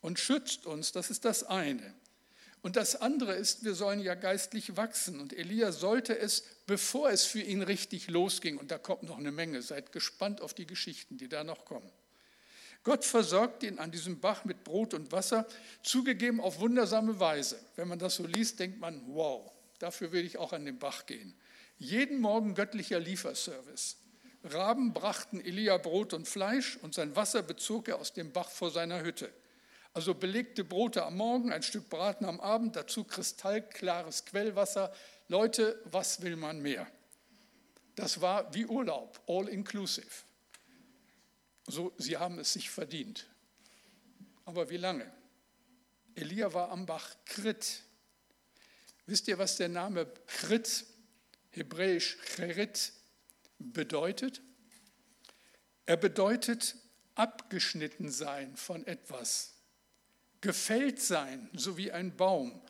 und 0.00 0.18
schützt 0.18 0.66
uns, 0.66 0.92
das 0.92 1.10
ist 1.10 1.24
das 1.24 1.44
eine. 1.44 1.94
Und 2.62 2.76
das 2.76 2.96
andere 2.96 3.34
ist, 3.34 3.64
wir 3.64 3.74
sollen 3.74 4.00
ja 4.00 4.14
geistlich 4.14 4.76
wachsen. 4.76 5.20
Und 5.20 5.32
Elia 5.32 5.72
sollte 5.72 6.18
es, 6.18 6.42
bevor 6.66 7.10
es 7.10 7.24
für 7.24 7.40
ihn 7.40 7.62
richtig 7.62 8.08
losging, 8.08 8.58
und 8.58 8.70
da 8.70 8.78
kommt 8.78 9.04
noch 9.04 9.18
eine 9.18 9.32
Menge, 9.32 9.62
seid 9.62 9.92
gespannt 9.92 10.40
auf 10.40 10.54
die 10.54 10.66
Geschichten, 10.66 11.18
die 11.18 11.28
da 11.28 11.44
noch 11.44 11.64
kommen. 11.64 11.90
Gott 12.84 13.04
versorgt 13.04 13.62
ihn 13.62 13.78
an 13.78 13.90
diesem 13.90 14.20
Bach 14.20 14.44
mit 14.44 14.64
Brot 14.64 14.94
und 14.94 15.12
Wasser, 15.12 15.46
zugegeben 15.82 16.40
auf 16.40 16.60
wundersame 16.60 17.20
Weise. 17.20 17.58
Wenn 17.76 17.88
man 17.88 17.98
das 17.98 18.16
so 18.16 18.26
liest, 18.26 18.58
denkt 18.60 18.80
man, 18.80 19.02
wow, 19.08 19.50
dafür 19.78 20.12
will 20.12 20.24
ich 20.24 20.38
auch 20.38 20.52
an 20.52 20.64
den 20.64 20.78
Bach 20.78 21.06
gehen. 21.06 21.34
Jeden 21.78 22.18
Morgen 22.20 22.54
göttlicher 22.54 22.98
Lieferservice. 22.98 23.96
Raben 24.44 24.92
brachten 24.92 25.40
Elia 25.40 25.76
Brot 25.78 26.12
und 26.14 26.26
Fleisch 26.26 26.78
und 26.82 26.94
sein 26.94 27.14
Wasser 27.14 27.42
bezog 27.42 27.88
er 27.88 27.98
aus 27.98 28.12
dem 28.12 28.32
Bach 28.32 28.50
vor 28.50 28.70
seiner 28.70 29.02
Hütte. 29.02 29.30
Also 29.98 30.14
belegte 30.14 30.62
Brote 30.62 31.04
am 31.04 31.16
Morgen, 31.16 31.50
ein 31.50 31.64
Stück 31.64 31.90
Braten 31.90 32.24
am 32.24 32.38
Abend, 32.38 32.76
dazu 32.76 33.02
kristallklares 33.02 34.24
Quellwasser. 34.26 34.94
Leute, 35.26 35.82
was 35.86 36.22
will 36.22 36.36
man 36.36 36.62
mehr? 36.62 36.86
Das 37.96 38.20
war 38.20 38.54
wie 38.54 38.64
Urlaub, 38.64 39.20
all 39.26 39.48
inclusive. 39.48 40.06
So, 41.66 41.92
sie 41.98 42.16
haben 42.16 42.38
es 42.38 42.52
sich 42.52 42.70
verdient. 42.70 43.26
Aber 44.44 44.70
wie 44.70 44.76
lange? 44.76 45.10
Elia 46.14 46.54
war 46.54 46.70
am 46.70 46.86
Bach 46.86 47.16
Krit. 47.24 47.82
Wisst 49.06 49.26
ihr, 49.26 49.36
was 49.36 49.56
der 49.56 49.68
Name 49.68 50.06
Krit, 50.28 50.84
hebräisch 51.50 52.18
Cherit, 52.36 52.92
bedeutet? 53.58 54.42
Er 55.86 55.96
bedeutet 55.96 56.76
abgeschnitten 57.16 58.12
sein 58.12 58.56
von 58.56 58.86
etwas, 58.86 59.57
gefällt 60.40 61.00
sein, 61.00 61.48
so 61.52 61.76
wie 61.76 61.92
ein 61.92 62.16
Baum. 62.16 62.60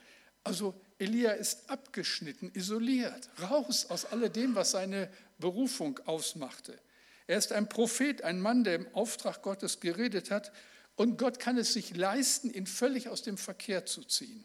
Also 0.44 0.74
Elia 0.98 1.32
ist 1.32 1.70
abgeschnitten, 1.70 2.50
isoliert, 2.54 3.28
raus 3.42 3.86
aus 3.86 4.06
alledem, 4.06 4.54
was 4.54 4.72
seine 4.72 5.10
Berufung 5.38 5.98
ausmachte. 6.06 6.78
Er 7.26 7.38
ist 7.38 7.52
ein 7.52 7.68
Prophet, 7.68 8.22
ein 8.22 8.40
Mann, 8.40 8.64
der 8.64 8.74
im 8.74 8.94
Auftrag 8.94 9.42
Gottes 9.42 9.80
geredet 9.80 10.30
hat 10.30 10.50
und 10.96 11.18
Gott 11.18 11.38
kann 11.38 11.58
es 11.58 11.72
sich 11.72 11.94
leisten, 11.94 12.52
ihn 12.52 12.66
völlig 12.66 13.08
aus 13.08 13.22
dem 13.22 13.36
Verkehr 13.36 13.86
zu 13.86 14.02
ziehen. 14.02 14.44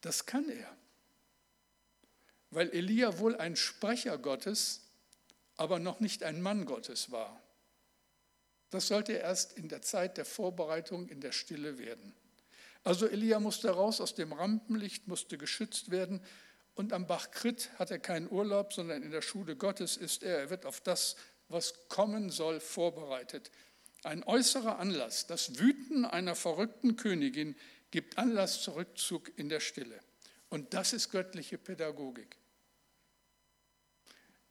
Das 0.00 0.24
kann 0.24 0.48
er, 0.48 0.74
weil 2.50 2.70
Elia 2.70 3.18
wohl 3.18 3.36
ein 3.36 3.56
Sprecher 3.56 4.16
Gottes, 4.16 4.82
aber 5.56 5.78
noch 5.78 6.00
nicht 6.00 6.22
ein 6.22 6.40
Mann 6.40 6.64
Gottes 6.64 7.10
war. 7.10 7.42
Das 8.70 8.88
sollte 8.88 9.12
erst 9.12 9.58
in 9.58 9.68
der 9.68 9.82
Zeit 9.82 10.16
der 10.16 10.24
Vorbereitung 10.24 11.08
in 11.08 11.20
der 11.20 11.32
Stille 11.32 11.78
werden. 11.78 12.14
Also 12.84 13.06
Elia 13.06 13.40
musste 13.40 13.70
raus 13.70 14.00
aus 14.00 14.14
dem 14.14 14.32
Rampenlicht, 14.32 15.06
musste 15.06 15.36
geschützt 15.36 15.90
werden. 15.90 16.22
Und 16.74 16.92
am 16.92 17.06
Bach 17.06 17.30
Krit 17.30 17.70
hat 17.78 17.90
er 17.90 17.98
keinen 17.98 18.30
Urlaub, 18.30 18.72
sondern 18.72 19.02
in 19.02 19.10
der 19.10 19.22
Schule 19.22 19.56
Gottes 19.56 19.96
ist 19.96 20.22
er. 20.22 20.38
Er 20.38 20.50
wird 20.50 20.64
auf 20.64 20.80
das, 20.80 21.16
was 21.48 21.88
kommen 21.88 22.30
soll, 22.30 22.60
vorbereitet. 22.60 23.50
Ein 24.02 24.22
äußerer 24.22 24.78
Anlass, 24.78 25.26
das 25.26 25.58
Wüten 25.58 26.06
einer 26.06 26.34
verrückten 26.34 26.96
Königin, 26.96 27.54
gibt 27.90 28.16
Anlass 28.16 28.62
zu 28.62 28.70
Rückzug 28.76 29.36
in 29.36 29.48
der 29.48 29.60
Stille. 29.60 29.98
Und 30.48 30.72
das 30.72 30.92
ist 30.92 31.10
göttliche 31.10 31.58
Pädagogik. 31.58 32.36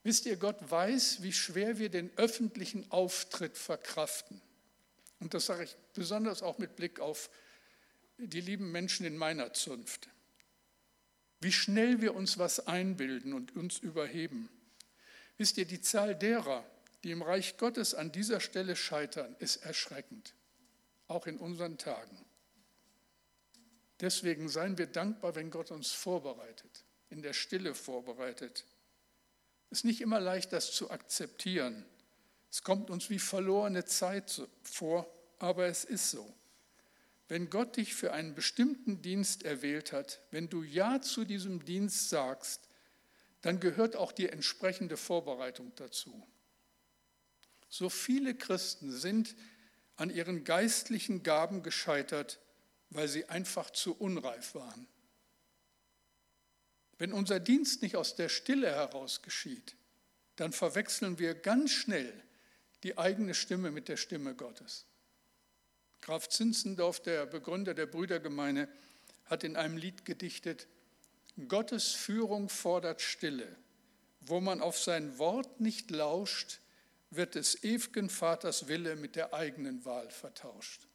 Wisst 0.03 0.25
ihr, 0.25 0.37
Gott 0.37 0.57
weiß, 0.61 1.21
wie 1.21 1.33
schwer 1.33 1.77
wir 1.77 1.89
den 1.89 2.11
öffentlichen 2.17 2.89
Auftritt 2.91 3.57
verkraften. 3.57 4.41
Und 5.19 5.33
das 5.33 5.47
sage 5.47 5.65
ich 5.65 5.75
besonders 5.93 6.41
auch 6.41 6.57
mit 6.57 6.75
Blick 6.75 6.99
auf 6.99 7.29
die 8.17 8.41
lieben 8.41 8.71
Menschen 8.71 9.05
in 9.05 9.17
meiner 9.17 9.53
Zunft. 9.53 10.09
Wie 11.41 11.51
schnell 11.51 12.01
wir 12.01 12.15
uns 12.15 12.37
was 12.37 12.67
einbilden 12.67 13.33
und 13.33 13.55
uns 13.55 13.79
überheben. 13.79 14.49
Wisst 15.37 15.57
ihr, 15.57 15.65
die 15.65 15.81
Zahl 15.81 16.15
derer, 16.15 16.65
die 17.03 17.11
im 17.11 17.21
Reich 17.21 17.57
Gottes 17.57 17.93
an 17.93 18.11
dieser 18.11 18.41
Stelle 18.41 18.75
scheitern, 18.75 19.35
ist 19.39 19.57
erschreckend, 19.57 20.33
auch 21.07 21.27
in 21.27 21.37
unseren 21.37 21.77
Tagen. 21.77 22.25
Deswegen 24.01 24.49
seien 24.49 24.77
wir 24.77 24.87
dankbar, 24.87 25.35
wenn 25.35 25.49
Gott 25.49 25.71
uns 25.71 25.91
vorbereitet, 25.91 26.85
in 27.09 27.21
der 27.21 27.33
Stille 27.33 27.73
vorbereitet. 27.73 28.65
Es 29.71 29.79
ist 29.79 29.83
nicht 29.85 30.01
immer 30.01 30.19
leicht, 30.19 30.51
das 30.51 30.71
zu 30.71 30.89
akzeptieren. 30.89 31.85
Es 32.51 32.63
kommt 32.63 32.89
uns 32.89 33.09
wie 33.09 33.19
verlorene 33.19 33.85
Zeit 33.85 34.47
vor, 34.63 35.11
aber 35.37 35.67
es 35.67 35.83
ist 35.83 36.09
so. 36.09 36.33
Wenn 37.27 37.51
Gott 37.51 37.77
dich 37.77 37.93
für 37.93 38.11
einen 38.11 38.33
bestimmten 38.33 39.03
Dienst 39.03 39.43
erwählt 39.43 39.93
hat, 39.93 40.19
wenn 40.31 40.49
du 40.49 40.63
Ja 40.63 40.99
zu 41.01 41.25
diesem 41.25 41.63
Dienst 41.63 42.09
sagst, 42.09 42.67
dann 43.41 43.59
gehört 43.59 43.95
auch 43.95 44.11
die 44.11 44.29
entsprechende 44.29 44.97
Vorbereitung 44.97 45.71
dazu. 45.75 46.25
So 47.69 47.89
viele 47.89 48.33
Christen 48.33 48.91
sind 48.91 49.35
an 49.95 50.09
ihren 50.09 50.43
geistlichen 50.43 51.21
Gaben 51.21 51.61
gescheitert, 51.61 52.39
weil 52.89 53.07
sie 53.07 53.25
einfach 53.25 53.69
zu 53.69 53.95
unreif 53.95 54.55
waren. 54.55 54.87
Wenn 56.99 57.13
unser 57.13 57.39
Dienst 57.39 57.81
nicht 57.81 57.95
aus 57.95 58.15
der 58.15 58.27
Stille 58.27 58.69
heraus 58.69 59.21
geschieht, 59.21 59.75
dann 60.35 60.51
verwechseln 60.51 61.17
wir 61.17 61.33
ganz 61.33 61.71
schnell 61.71 62.13
die 62.83 62.97
eigene 62.97 63.33
Stimme 63.33 63.71
mit 63.71 63.87
der 63.87 63.97
Stimme 63.97 64.35
Gottes. 64.35 64.85
Graf 66.01 66.27
Zinzendorf, 66.27 67.01
der 67.01 67.25
Begründer 67.25 67.73
der 67.73 67.85
Brüdergemeine, 67.85 68.67
hat 69.25 69.43
in 69.43 69.55
einem 69.55 69.77
Lied 69.77 70.05
gedichtet, 70.05 70.67
Gottes 71.47 71.91
Führung 71.91 72.49
fordert 72.49 73.01
Stille. 73.01 73.55
Wo 74.21 74.41
man 74.41 74.59
auf 74.59 74.77
sein 74.77 75.17
Wort 75.17 75.61
nicht 75.61 75.91
lauscht, 75.91 76.59
wird 77.11 77.35
des 77.35 77.63
ewigen 77.63 78.09
Vaters 78.09 78.67
Wille 78.67 78.97
mit 78.97 79.15
der 79.15 79.33
eigenen 79.33 79.85
Wahl 79.85 80.09
vertauscht. 80.09 80.87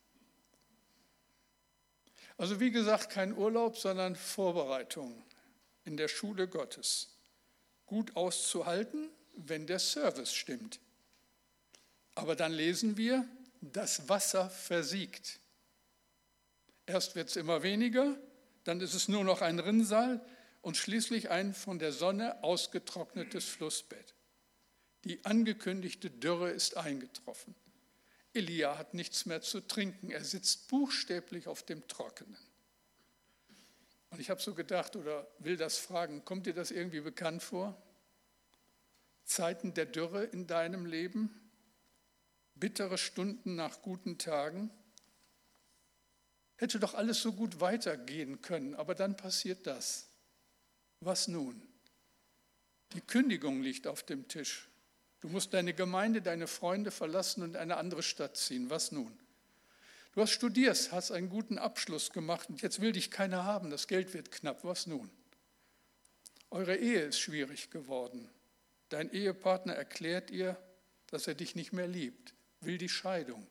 Also 2.36 2.60
wie 2.60 2.70
gesagt, 2.70 3.10
kein 3.10 3.36
Urlaub, 3.36 3.78
sondern 3.78 4.16
Vorbereitung 4.16 5.24
in 5.84 5.96
der 5.96 6.08
Schule 6.08 6.48
Gottes. 6.48 7.16
Gut 7.86 8.16
auszuhalten, 8.16 9.10
wenn 9.36 9.66
der 9.66 9.78
Service 9.78 10.32
stimmt. 10.32 10.80
Aber 12.14 12.36
dann 12.36 12.52
lesen 12.52 12.96
wir, 12.96 13.26
das 13.60 14.08
Wasser 14.08 14.50
versiegt. 14.50 15.40
Erst 16.86 17.16
wird 17.16 17.30
es 17.30 17.36
immer 17.36 17.62
weniger, 17.62 18.16
dann 18.64 18.80
ist 18.80 18.94
es 18.94 19.08
nur 19.08 19.24
noch 19.24 19.40
ein 19.40 19.58
Rinnsal 19.58 20.24
und 20.62 20.76
schließlich 20.76 21.30
ein 21.30 21.54
von 21.54 21.78
der 21.78 21.92
Sonne 21.92 22.42
ausgetrocknetes 22.42 23.44
Flussbett. 23.44 24.14
Die 25.04 25.24
angekündigte 25.24 26.10
Dürre 26.10 26.50
ist 26.50 26.76
eingetroffen. 26.76 27.54
Elia 28.32 28.78
hat 28.78 28.94
nichts 28.94 29.26
mehr 29.26 29.42
zu 29.42 29.60
trinken. 29.60 30.10
Er 30.10 30.24
sitzt 30.24 30.68
buchstäblich 30.68 31.46
auf 31.46 31.62
dem 31.62 31.86
Trockenen. 31.86 32.36
Und 34.14 34.20
ich 34.20 34.30
habe 34.30 34.40
so 34.40 34.54
gedacht 34.54 34.94
oder 34.94 35.26
will 35.40 35.56
das 35.56 35.76
fragen, 35.76 36.24
kommt 36.24 36.46
dir 36.46 36.54
das 36.54 36.70
irgendwie 36.70 37.00
bekannt 37.00 37.42
vor? 37.42 37.76
Zeiten 39.24 39.74
der 39.74 39.86
Dürre 39.86 40.22
in 40.22 40.46
deinem 40.46 40.86
Leben? 40.86 41.50
Bittere 42.54 42.96
Stunden 42.96 43.56
nach 43.56 43.82
guten 43.82 44.16
Tagen? 44.16 44.70
Hätte 46.54 46.78
doch 46.78 46.94
alles 46.94 47.22
so 47.22 47.32
gut 47.32 47.58
weitergehen 47.58 48.40
können, 48.40 48.76
aber 48.76 48.94
dann 48.94 49.16
passiert 49.16 49.66
das. 49.66 50.06
Was 51.00 51.26
nun? 51.26 51.60
Die 52.92 53.00
Kündigung 53.00 53.62
liegt 53.62 53.88
auf 53.88 54.04
dem 54.04 54.28
Tisch. 54.28 54.68
Du 55.22 55.28
musst 55.28 55.52
deine 55.54 55.74
Gemeinde, 55.74 56.22
deine 56.22 56.46
Freunde 56.46 56.92
verlassen 56.92 57.42
und 57.42 57.56
in 57.56 57.56
eine 57.56 57.78
andere 57.78 58.04
Stadt 58.04 58.36
ziehen. 58.36 58.70
Was 58.70 58.92
nun? 58.92 59.18
Du 60.14 60.20
hast 60.20 60.30
studiert, 60.30 60.92
hast 60.92 61.10
einen 61.10 61.28
guten 61.28 61.58
Abschluss 61.58 62.12
gemacht 62.12 62.48
und 62.48 62.62
jetzt 62.62 62.80
will 62.80 62.92
dich 62.92 63.10
keiner 63.10 63.44
haben. 63.44 63.70
Das 63.70 63.88
Geld 63.88 64.14
wird 64.14 64.30
knapp. 64.30 64.62
Was 64.62 64.86
nun? 64.86 65.10
Eure 66.50 66.76
Ehe 66.76 67.00
ist 67.00 67.18
schwierig 67.18 67.70
geworden. 67.70 68.30
Dein 68.90 69.10
Ehepartner 69.10 69.74
erklärt 69.74 70.30
ihr, 70.30 70.56
dass 71.08 71.26
er 71.26 71.34
dich 71.34 71.56
nicht 71.56 71.72
mehr 71.72 71.88
liebt, 71.88 72.32
will 72.60 72.78
die 72.78 72.88
Scheidung. 72.88 73.44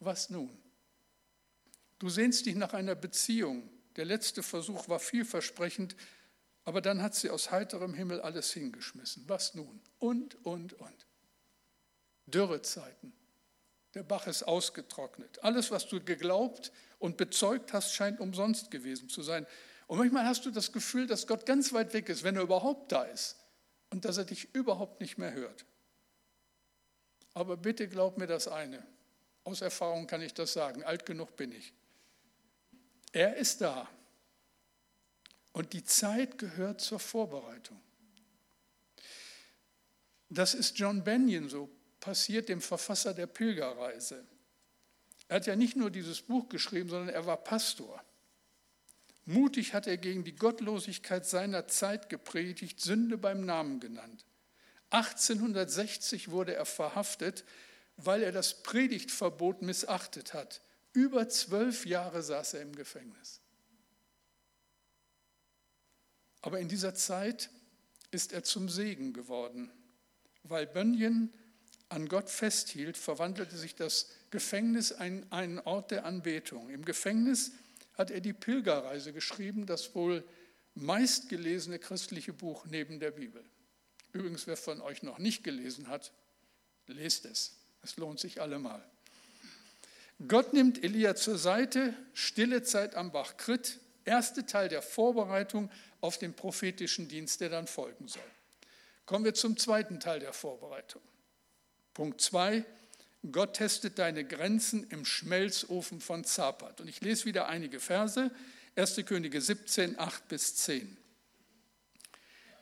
Was 0.00 0.30
nun? 0.30 0.58
Du 2.00 2.08
sehnst 2.08 2.46
dich 2.46 2.56
nach 2.56 2.72
einer 2.72 2.96
Beziehung. 2.96 3.70
Der 3.94 4.04
letzte 4.04 4.42
Versuch 4.42 4.88
war 4.88 4.98
vielversprechend, 4.98 5.94
aber 6.64 6.80
dann 6.80 7.02
hat 7.02 7.14
sie 7.14 7.30
aus 7.30 7.52
heiterem 7.52 7.94
Himmel 7.94 8.20
alles 8.20 8.52
hingeschmissen. 8.52 9.28
Was 9.28 9.54
nun? 9.54 9.80
Und, 10.00 10.44
und, 10.44 10.72
und. 10.74 11.06
Dürrezeiten. 12.26 13.12
Der 13.94 14.02
Bach 14.02 14.26
ist 14.26 14.44
ausgetrocknet. 14.44 15.42
Alles, 15.42 15.70
was 15.70 15.88
du 15.88 16.02
geglaubt 16.02 16.70
und 16.98 17.16
bezeugt 17.16 17.72
hast, 17.72 17.92
scheint 17.92 18.20
umsonst 18.20 18.70
gewesen 18.70 19.08
zu 19.08 19.22
sein. 19.22 19.46
Und 19.88 19.98
manchmal 19.98 20.24
hast 20.24 20.46
du 20.46 20.50
das 20.50 20.70
Gefühl, 20.70 21.06
dass 21.06 21.26
Gott 21.26 21.46
ganz 21.46 21.72
weit 21.72 21.92
weg 21.92 22.08
ist, 22.08 22.22
wenn 22.22 22.36
er 22.36 22.42
überhaupt 22.42 22.92
da 22.92 23.02
ist 23.02 23.36
und 23.90 24.04
dass 24.04 24.18
er 24.18 24.24
dich 24.24 24.54
überhaupt 24.54 25.00
nicht 25.00 25.18
mehr 25.18 25.32
hört. 25.32 25.64
Aber 27.34 27.56
bitte 27.56 27.88
glaub 27.88 28.18
mir 28.18 28.26
das 28.26 28.46
eine. 28.46 28.86
Aus 29.44 29.60
Erfahrung 29.60 30.06
kann 30.06 30.22
ich 30.22 30.34
das 30.34 30.52
sagen. 30.52 30.84
Alt 30.84 31.06
genug 31.06 31.36
bin 31.36 31.50
ich. 31.52 31.72
Er 33.12 33.36
ist 33.36 33.60
da. 33.60 33.88
Und 35.52 35.72
die 35.72 35.84
Zeit 35.84 36.38
gehört 36.38 36.80
zur 36.80 37.00
Vorbereitung. 37.00 37.80
Das 40.28 40.54
ist 40.54 40.78
John 40.78 41.02
Benyon 41.02 41.48
so 41.48 41.68
passiert, 42.00 42.48
dem 42.48 42.60
Verfasser 42.60 43.14
der 43.14 43.26
Pilgerreise. 43.26 44.24
Er 45.28 45.36
hat 45.36 45.46
ja 45.46 45.54
nicht 45.54 45.76
nur 45.76 45.90
dieses 45.90 46.22
Buch 46.22 46.48
geschrieben, 46.48 46.88
sondern 46.88 47.14
er 47.14 47.26
war 47.26 47.36
Pastor. 47.36 48.02
Mutig 49.26 49.74
hat 49.74 49.86
er 49.86 49.96
gegen 49.96 50.24
die 50.24 50.34
Gottlosigkeit 50.34 51.24
seiner 51.24 51.68
Zeit 51.68 52.08
gepredigt, 52.08 52.80
Sünde 52.80 53.16
beim 53.16 53.44
Namen 53.44 53.78
genannt. 53.78 54.24
1860 54.90 56.30
wurde 56.30 56.54
er 56.54 56.66
verhaftet, 56.66 57.44
weil 57.96 58.22
er 58.22 58.32
das 58.32 58.62
Predigtverbot 58.62 59.62
missachtet 59.62 60.34
hat. 60.34 60.62
Über 60.92 61.28
zwölf 61.28 61.86
Jahre 61.86 62.22
saß 62.22 62.54
er 62.54 62.62
im 62.62 62.74
Gefängnis. 62.74 63.40
Aber 66.42 66.58
in 66.58 66.68
dieser 66.68 66.94
Zeit 66.94 67.50
ist 68.10 68.32
er 68.32 68.42
zum 68.42 68.68
Segen 68.68 69.12
geworden. 69.12 69.70
Weil 70.42 70.66
Bunyan 70.66 71.32
an 71.90 72.08
Gott 72.08 72.30
festhielt, 72.30 72.96
verwandelte 72.96 73.56
sich 73.56 73.74
das 73.74 74.08
Gefängnis 74.30 74.92
in 74.92 75.26
einen 75.30 75.58
Ort 75.58 75.90
der 75.90 76.04
Anbetung. 76.06 76.70
Im 76.70 76.84
Gefängnis 76.84 77.52
hat 77.94 78.10
er 78.10 78.20
die 78.20 78.32
Pilgerreise 78.32 79.12
geschrieben, 79.12 79.66
das 79.66 79.94
wohl 79.94 80.24
meistgelesene 80.74 81.78
christliche 81.78 82.32
Buch 82.32 82.64
neben 82.64 83.00
der 83.00 83.10
Bibel. 83.10 83.44
Übrigens, 84.12 84.46
wer 84.46 84.56
von 84.56 84.80
euch 84.80 85.02
noch 85.02 85.18
nicht 85.18 85.42
gelesen 85.44 85.88
hat, 85.88 86.12
lest 86.86 87.26
es. 87.26 87.56
Es 87.82 87.96
lohnt 87.96 88.20
sich 88.20 88.40
allemal. 88.40 88.84
Gott 90.28 90.52
nimmt 90.52 90.84
Elia 90.84 91.16
zur 91.16 91.38
Seite, 91.38 91.94
stille 92.14 92.62
Zeit 92.62 92.94
am 92.94 93.10
Bach 93.10 93.36
Krit, 93.36 93.80
erste 94.04 94.46
Teil 94.46 94.68
der 94.68 94.82
Vorbereitung 94.82 95.70
auf 96.00 96.18
den 96.18 96.34
prophetischen 96.34 97.08
Dienst, 97.08 97.40
der 97.40 97.48
dann 97.48 97.66
folgen 97.66 98.06
soll. 98.06 98.22
Kommen 99.06 99.24
wir 99.24 99.34
zum 99.34 99.56
zweiten 99.56 99.98
Teil 99.98 100.20
der 100.20 100.32
Vorbereitung. 100.32 101.02
Punkt 101.94 102.20
2. 102.20 102.64
Gott 103.30 103.54
testet 103.54 103.98
deine 103.98 104.24
Grenzen 104.24 104.88
im 104.90 105.04
Schmelzofen 105.04 106.00
von 106.00 106.24
Zapat. 106.24 106.80
Und 106.80 106.88
ich 106.88 107.00
lese 107.00 107.26
wieder 107.26 107.48
einige 107.48 107.80
Verse. 107.80 108.30
1. 108.76 109.00
Könige 109.04 109.40
17, 109.40 109.98
8 109.98 110.28
bis 110.28 110.56
10. 110.56 110.96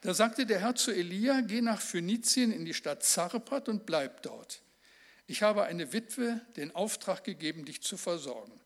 Da 0.01 0.15
sagte 0.15 0.47
der 0.47 0.61
Herr 0.61 0.75
zu 0.75 0.93
Elia, 0.93 1.41
geh 1.41 1.61
nach 1.61 1.81
Phönizien 1.81 2.53
in 2.53 2.65
die 2.65 2.75
Stadt 2.75 3.05
Zarpat 3.05 3.69
und 3.69 3.85
bleib 3.87 4.23
dort. 4.23 4.63
Ich 5.27 5.43
habe 5.43 5.65
eine 5.65 5.93
Witwe 5.93 6.41
den 6.57 6.75
Auftrag 6.75 7.25
gegeben, 7.25 7.65
dich 7.65 7.83
zu 7.83 7.97
versorgen. 7.97 8.59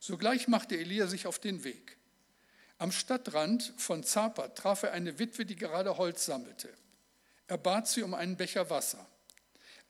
Sogleich 0.00 0.48
machte 0.48 0.76
Elia 0.76 1.06
sich 1.06 1.26
auf 1.26 1.38
den 1.38 1.62
Weg. 1.64 1.96
Am 2.78 2.90
Stadtrand 2.90 3.72
von 3.76 4.02
Zapat 4.02 4.56
traf 4.56 4.82
er 4.82 4.92
eine 4.92 5.18
Witwe, 5.18 5.46
die 5.46 5.54
gerade 5.54 5.96
Holz 5.96 6.24
sammelte. 6.24 6.68
Er 7.46 7.58
bat 7.58 7.86
sie 7.86 8.02
um 8.02 8.14
einen 8.14 8.36
Becher 8.36 8.68
Wasser. 8.68 9.06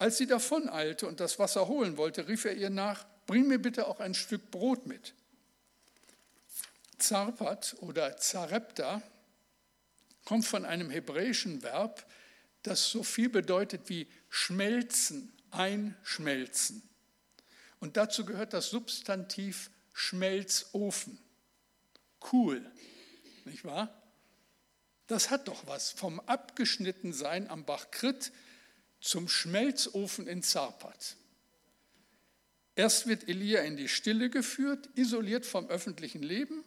Als 0.03 0.19
sie 0.19 0.27
davoneilte 0.27 1.07
und 1.07 1.21
das 1.21 1.39
Wasser 1.39 1.69
holen 1.69 1.97
wollte, 1.97 2.27
rief 2.27 2.45
er 2.45 2.55
ihr 2.55 2.71
nach, 2.71 3.07
bring 3.27 3.47
mir 3.47 3.61
bitte 3.61 3.87
auch 3.87 4.01
ein 4.01 4.15
Stück 4.15 4.51
Brot 4.51 4.85
mit. 4.85 5.15
Zarpat 6.99 7.77
oder 7.79 8.17
Zarepta 8.17 9.01
kommt 10.25 10.45
von 10.45 10.65
einem 10.65 10.91
hebräischen 10.91 11.63
Verb, 11.63 12.05
das 12.65 12.91
so 12.91 13.05
viel 13.05 13.29
bedeutet 13.29 13.89
wie 13.91 14.09
schmelzen, 14.29 15.33
einschmelzen. 15.53 16.83
Und 17.79 17.97
dazu 17.97 18.25
gehört 18.25 18.55
das 18.55 18.71
Substantiv 18.71 19.71
Schmelzofen. 19.93 21.17
Cool, 22.33 22.69
nicht 23.45 23.65
wahr? 23.65 24.03
Das 25.07 25.31
hat 25.31 25.47
doch 25.47 25.65
was 25.69 25.93
vom 25.93 26.19
Abgeschnittensein 26.19 27.49
am 27.49 27.65
Bach 27.65 27.93
Krit 27.93 28.33
zum 29.03 29.29
Schmelzofen 29.29 30.27
in 30.29 30.43
Zarpat. 30.43 31.17
Erst 32.75 33.07
wird 33.07 33.29
Elia 33.29 33.61
in 33.63 33.77
die 33.77 33.89
Stille 33.89 34.31
geführt, 34.31 34.89
isoliert 34.95 35.45
vom 35.45 35.69
öffentlichen 35.69 36.23
Leben 36.23 36.65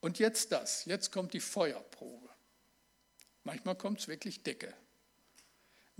und 0.00 0.20
jetzt 0.20 0.52
das, 0.52 0.84
jetzt 0.84 1.10
kommt 1.10 1.32
die 1.32 1.40
Feuerprobe. 1.40 2.28
Manchmal 3.42 3.74
kommt 3.74 4.00
es 4.00 4.08
wirklich 4.08 4.42
dicke. 4.42 4.72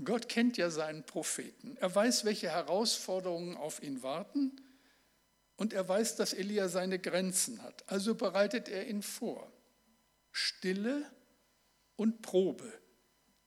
Gott 0.04 0.28
kennt 0.28 0.58
ja 0.58 0.70
seinen 0.70 1.04
Propheten. 1.04 1.76
Er 1.78 1.92
weiß, 1.92 2.24
welche 2.24 2.50
Herausforderungen 2.50 3.56
auf 3.56 3.82
ihn 3.82 4.02
warten 4.02 4.60
und 5.56 5.72
er 5.72 5.88
weiß, 5.88 6.16
dass 6.16 6.34
Elia 6.34 6.68
seine 6.68 7.00
Grenzen 7.00 7.62
hat. 7.62 7.88
Also 7.90 8.14
bereitet 8.14 8.68
er 8.68 8.86
ihn 8.86 9.02
vor. 9.02 9.50
Stille 10.30 11.10
und 11.96 12.22
Probe, 12.22 12.70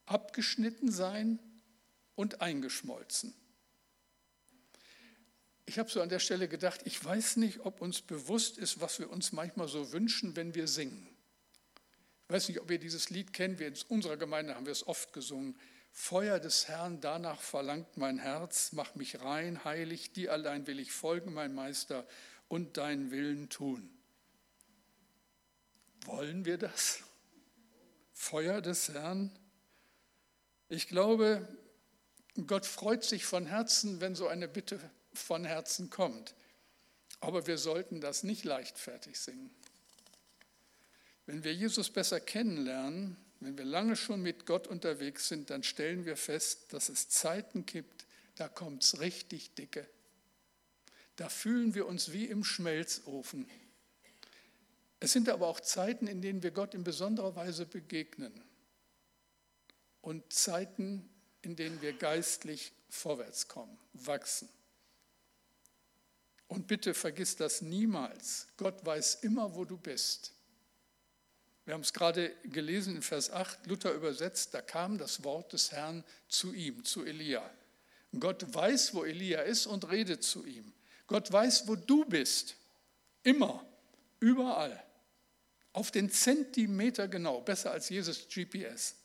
abgeschnitten 0.07 0.91
sein 0.91 1.39
und 2.15 2.41
eingeschmolzen. 2.41 3.33
Ich 5.65 5.79
habe 5.79 5.89
so 5.89 6.01
an 6.01 6.09
der 6.09 6.19
Stelle 6.19 6.47
gedacht, 6.47 6.81
ich 6.85 7.03
weiß 7.03 7.37
nicht, 7.37 7.61
ob 7.61 7.81
uns 7.81 8.01
bewusst 8.01 8.57
ist, 8.57 8.81
was 8.81 8.99
wir 8.99 9.09
uns 9.09 9.31
manchmal 9.31 9.67
so 9.67 9.91
wünschen, 9.93 10.35
wenn 10.35 10.53
wir 10.53 10.67
singen. 10.67 11.07
Ich 12.27 12.33
weiß 12.33 12.49
nicht, 12.49 12.59
ob 12.59 12.69
ihr 12.71 12.79
dieses 12.79 13.09
Lied 13.09 13.33
kennt, 13.33 13.59
wir 13.59 13.67
in 13.67 13.75
unserer 13.87 14.17
Gemeinde 14.17 14.55
haben 14.55 14.65
wir 14.65 14.71
es 14.71 14.85
oft 14.87 15.13
gesungen. 15.13 15.57
Feuer 15.91 16.39
des 16.39 16.67
Herrn, 16.67 17.01
danach 17.01 17.41
verlangt 17.41 17.97
mein 17.97 18.17
Herz, 18.17 18.71
mach 18.71 18.95
mich 18.95 19.21
rein, 19.21 19.63
heilig, 19.63 20.13
dir 20.13 20.31
allein 20.31 20.65
will 20.67 20.79
ich 20.79 20.91
folgen, 20.91 21.33
mein 21.33 21.53
Meister, 21.53 22.07
und 22.47 22.77
deinen 22.77 23.11
Willen 23.11 23.49
tun. 23.49 23.89
Wollen 26.05 26.45
wir 26.45 26.57
das? 26.57 27.03
Feuer 28.13 28.61
des 28.61 28.89
Herrn? 28.89 29.31
Ich 30.69 30.87
glaube, 30.87 31.47
Gott 32.47 32.65
freut 32.65 33.03
sich 33.03 33.25
von 33.25 33.45
Herzen, 33.45 34.01
wenn 34.01 34.15
so 34.15 34.27
eine 34.27 34.47
Bitte 34.47 34.79
von 35.13 35.43
Herzen 35.43 35.89
kommt. 35.89 36.33
Aber 37.19 37.45
wir 37.45 37.57
sollten 37.57 38.01
das 38.01 38.23
nicht 38.23 38.45
leichtfertig 38.45 39.19
singen. 39.19 39.51
Wenn 41.25 41.43
wir 41.43 41.53
Jesus 41.53 41.89
besser 41.89 42.19
kennenlernen, 42.19 43.17
wenn 43.41 43.57
wir 43.57 43.65
lange 43.65 43.95
schon 43.95 44.21
mit 44.21 44.45
Gott 44.45 44.67
unterwegs 44.67 45.27
sind, 45.27 45.49
dann 45.49 45.63
stellen 45.63 46.05
wir 46.05 46.15
fest, 46.15 46.73
dass 46.73 46.89
es 46.89 47.09
Zeiten 47.09 47.65
gibt, 47.65 48.05
da 48.35 48.47
kommt 48.47 48.83
es 48.83 48.99
richtig 48.99 49.53
dicke. 49.55 49.87
Da 51.15 51.29
fühlen 51.29 51.75
wir 51.75 51.85
uns 51.87 52.11
wie 52.11 52.25
im 52.25 52.43
Schmelzofen. 52.43 53.47
Es 54.99 55.11
sind 55.11 55.29
aber 55.29 55.47
auch 55.47 55.59
Zeiten, 55.59 56.07
in 56.07 56.21
denen 56.21 56.43
wir 56.43 56.51
Gott 56.51 56.73
in 56.73 56.83
besonderer 56.83 57.35
Weise 57.35 57.65
begegnen 57.65 58.33
und 60.01 60.31
Zeiten, 60.33 61.09
in 61.41 61.55
denen 61.55 61.81
wir 61.81 61.93
geistlich 61.93 62.71
vorwärts 62.89 63.47
kommen, 63.47 63.77
wachsen. 63.93 64.49
Und 66.47 66.67
bitte 66.67 66.93
vergiss 66.93 67.35
das 67.37 67.61
niemals. 67.61 68.47
Gott 68.57 68.85
weiß 68.85 69.15
immer, 69.21 69.55
wo 69.55 69.63
du 69.63 69.77
bist. 69.77 70.33
Wir 71.65 71.75
haben 71.75 71.81
es 71.81 71.93
gerade 71.93 72.35
gelesen 72.43 72.95
in 72.97 73.01
Vers 73.01 73.31
8, 73.31 73.67
Luther 73.67 73.93
übersetzt, 73.93 74.53
da 74.53 74.61
kam 74.61 74.97
das 74.97 75.23
Wort 75.23 75.53
des 75.53 75.71
Herrn 75.71 76.03
zu 76.27 76.53
ihm, 76.53 76.83
zu 76.83 77.05
Elia. 77.05 77.49
Gott 78.19 78.53
weiß, 78.53 78.93
wo 78.93 79.05
Elia 79.05 79.41
ist 79.41 79.67
und 79.67 79.89
redet 79.89 80.23
zu 80.23 80.45
ihm. 80.45 80.73
Gott 81.07 81.31
weiß, 81.31 81.67
wo 81.67 81.75
du 81.75 82.03
bist. 82.05 82.55
Immer, 83.23 83.65
überall. 84.19 84.83
Auf 85.73 85.91
den 85.91 86.09
Zentimeter 86.09 87.07
genau, 87.07 87.39
besser 87.41 87.71
als 87.71 87.89
Jesus 87.89 88.27
GPS. 88.27 88.95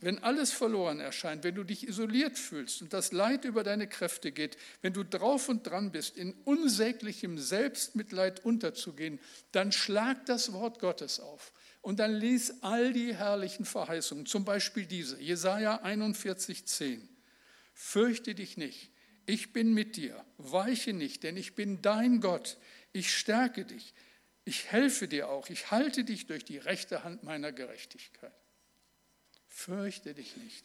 Wenn 0.00 0.22
alles 0.22 0.52
verloren 0.52 1.00
erscheint, 1.00 1.42
wenn 1.42 1.56
du 1.56 1.64
dich 1.64 1.88
isoliert 1.88 2.38
fühlst 2.38 2.82
und 2.82 2.92
das 2.92 3.10
Leid 3.10 3.44
über 3.44 3.64
deine 3.64 3.88
Kräfte 3.88 4.30
geht, 4.30 4.56
wenn 4.80 4.92
du 4.92 5.02
drauf 5.02 5.48
und 5.48 5.66
dran 5.66 5.90
bist, 5.90 6.16
in 6.16 6.34
unsäglichem 6.44 7.36
Selbstmitleid 7.36 8.44
unterzugehen, 8.44 9.18
dann 9.50 9.72
schlag 9.72 10.24
das 10.26 10.52
Wort 10.52 10.78
Gottes 10.78 11.18
auf 11.18 11.52
und 11.80 11.98
dann 11.98 12.14
lies 12.14 12.62
all 12.62 12.92
die 12.92 13.12
herrlichen 13.12 13.64
Verheißungen, 13.64 14.26
zum 14.26 14.44
Beispiel 14.44 14.86
diese, 14.86 15.20
Jesaja 15.20 15.80
41, 15.82 16.66
10. 16.66 17.08
Fürchte 17.74 18.36
dich 18.36 18.56
nicht, 18.56 18.92
ich 19.26 19.52
bin 19.52 19.74
mit 19.74 19.96
dir, 19.96 20.24
weiche 20.36 20.92
nicht, 20.92 21.24
denn 21.24 21.36
ich 21.36 21.56
bin 21.56 21.82
dein 21.82 22.20
Gott, 22.20 22.56
ich 22.92 23.12
stärke 23.12 23.64
dich, 23.64 23.94
ich 24.44 24.70
helfe 24.70 25.08
dir 25.08 25.28
auch, 25.28 25.50
ich 25.50 25.72
halte 25.72 26.04
dich 26.04 26.28
durch 26.28 26.44
die 26.44 26.58
rechte 26.58 27.02
Hand 27.02 27.24
meiner 27.24 27.50
Gerechtigkeit. 27.50 28.32
Fürchte 29.48 30.14
dich 30.14 30.36
nicht. 30.36 30.64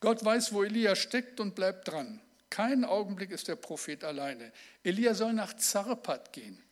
Gott 0.00 0.24
weiß, 0.24 0.52
wo 0.52 0.62
Elia 0.62 0.94
steckt 0.94 1.40
und 1.40 1.54
bleibt 1.54 1.88
dran. 1.88 2.20
Keinen 2.50 2.84
Augenblick 2.84 3.30
ist 3.30 3.48
der 3.48 3.56
Prophet 3.56 4.04
alleine. 4.04 4.52
Elia 4.82 5.14
soll 5.14 5.32
nach 5.32 5.56
Zarpat 5.56 6.32
gehen. 6.32 6.62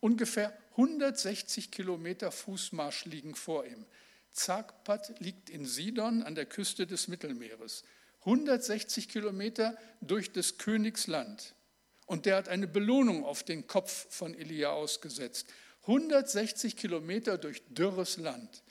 Ungefähr 0.00 0.56
160 0.72 1.70
Kilometer 1.70 2.30
Fußmarsch 2.30 3.04
liegen 3.04 3.34
vor 3.34 3.66
ihm. 3.66 3.84
Zarpat 4.30 5.18
liegt 5.20 5.50
in 5.50 5.66
Sidon 5.66 6.22
an 6.22 6.34
der 6.34 6.46
Küste 6.46 6.86
des 6.86 7.08
Mittelmeeres. 7.08 7.82
160 8.20 9.08
Kilometer 9.08 9.76
durch 10.00 10.32
des 10.32 10.58
Königs 10.58 11.06
Land. 11.06 11.54
Und 12.06 12.26
der 12.26 12.36
hat 12.36 12.48
eine 12.48 12.68
Belohnung 12.68 13.24
auf 13.24 13.42
den 13.42 13.66
Kopf 13.66 14.06
von 14.10 14.34
Elia 14.34 14.70
ausgesetzt. 14.70 15.48
160 15.82 16.76
Kilometer 16.76 17.38
durch 17.38 17.62
dürres 17.68 18.16
Land. 18.16 18.62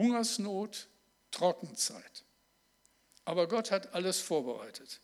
Hungersnot, 0.00 0.88
Trockenzeit. 1.30 2.24
Aber 3.26 3.48
Gott 3.48 3.70
hat 3.70 3.92
alles 3.92 4.18
vorbereitet. 4.18 5.02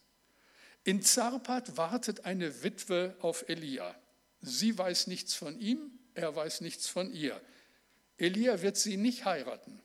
In 0.84 1.02
Zarpat 1.02 1.76
wartet 1.76 2.24
eine 2.24 2.62
Witwe 2.62 3.14
auf 3.20 3.46
Elia. 3.50 3.94
Sie 4.40 4.76
weiß 4.76 5.08
nichts 5.08 5.34
von 5.34 5.60
ihm, 5.60 5.90
er 6.14 6.34
weiß 6.34 6.62
nichts 6.62 6.88
von 6.88 7.12
ihr. 7.12 7.38
Elia 8.16 8.62
wird 8.62 8.78
sie 8.78 8.96
nicht 8.96 9.26
heiraten, 9.26 9.82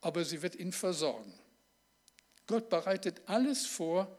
aber 0.00 0.24
sie 0.24 0.40
wird 0.40 0.56
ihn 0.56 0.72
versorgen. 0.72 1.38
Gott 2.46 2.70
bereitet 2.70 3.20
alles 3.26 3.66
vor, 3.66 4.18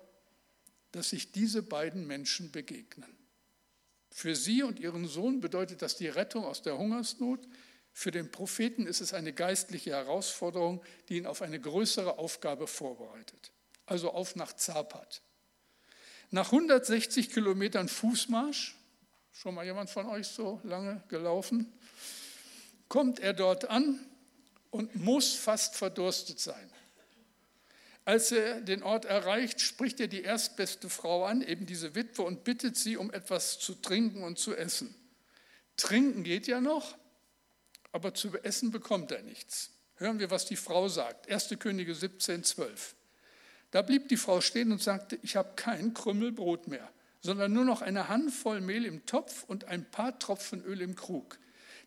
dass 0.92 1.10
sich 1.10 1.32
diese 1.32 1.64
beiden 1.64 2.06
Menschen 2.06 2.52
begegnen. 2.52 3.18
Für 4.12 4.36
sie 4.36 4.62
und 4.62 4.80
ihren 4.80 5.08
Sohn 5.08 5.40
bedeutet 5.40 5.82
das 5.82 5.96
die 5.96 6.08
Rettung 6.08 6.46
aus 6.46 6.62
der 6.62 6.78
Hungersnot. 6.78 7.48
Für 7.98 8.12
den 8.12 8.30
Propheten 8.30 8.86
ist 8.86 9.02
es 9.02 9.16
eine 9.16 9.34
geistliche 9.34 9.90
Herausforderung, 9.90 10.84
die 11.10 11.18
ihn 11.18 11.26
auf 11.26 11.42
eine 11.42 11.60
größere 11.60 12.20
Aufgabe 12.20 12.68
vorbereitet. 12.68 13.52
Also 13.88 14.12
auf 14.12 14.36
nach 14.36 14.54
Zapat. 14.54 15.24
Nach 16.30 16.52
160 16.52 17.32
Kilometern 17.32 17.90
Fußmarsch, 17.90 18.76
schon 19.32 19.56
mal 19.56 19.66
jemand 19.66 19.90
von 19.90 20.06
euch 20.06 20.28
so 20.28 20.62
lange 20.64 21.02
gelaufen, 21.08 21.74
kommt 22.88 23.20
er 23.20 23.34
dort 23.34 23.66
an 23.66 24.00
und 24.70 24.96
muss 24.96 25.34
fast 25.34 25.76
verdurstet 25.76 26.40
sein. 26.40 26.70
Als 28.06 28.32
er 28.32 28.62
den 28.62 28.84
Ort 28.84 29.06
erreicht, 29.06 29.60
spricht 29.60 30.00
er 30.00 30.08
die 30.08 30.22
erstbeste 30.22 30.88
Frau 30.88 31.26
an, 31.26 31.42
eben 31.42 31.66
diese 31.66 31.96
Witwe, 31.96 32.22
und 32.22 32.44
bittet 32.44 32.78
sie 32.78 32.96
um 32.96 33.12
etwas 33.12 33.58
zu 33.58 33.74
trinken 33.74 34.22
und 34.22 34.38
zu 34.38 34.56
essen. 34.56 34.94
Trinken 35.78 36.24
geht 36.24 36.46
ja 36.46 36.62
noch, 36.62 36.96
aber 37.98 38.14
zu 38.14 38.32
essen 38.44 38.70
bekommt 38.70 39.12
er 39.12 39.24
nichts. 39.24 39.72
Hören 39.96 40.20
wir, 40.20 40.30
was 40.30 40.46
die 40.46 40.56
Frau 40.56 40.88
sagt. 40.88 41.32
1. 41.32 41.56
Könige 41.58 41.96
17, 41.96 42.44
12. 42.44 42.94
Da 43.72 43.82
blieb 43.82 44.08
die 44.10 44.18
Frau 44.18 44.40
stehen 44.40 44.72
und 44.72 44.84
sagte, 44.84 45.18
ich 45.24 45.36
habe 45.36 45.54
kein 45.56 45.96
Krümmel 45.96 46.32
Brot 46.32 46.68
mehr, 46.68 46.88
sondern 47.22 47.54
nur 47.54 47.66
noch 47.66 47.82
eine 47.82 48.08
Handvoll 48.08 48.62
Mehl 48.62 48.86
im 48.86 49.08
Topf 49.08 49.46
und 49.46 49.66
ein 49.66 49.90
paar 49.90 50.20
Tropfen 50.20 50.64
Öl 50.64 50.82
im 50.82 50.96
Krug. 50.96 51.40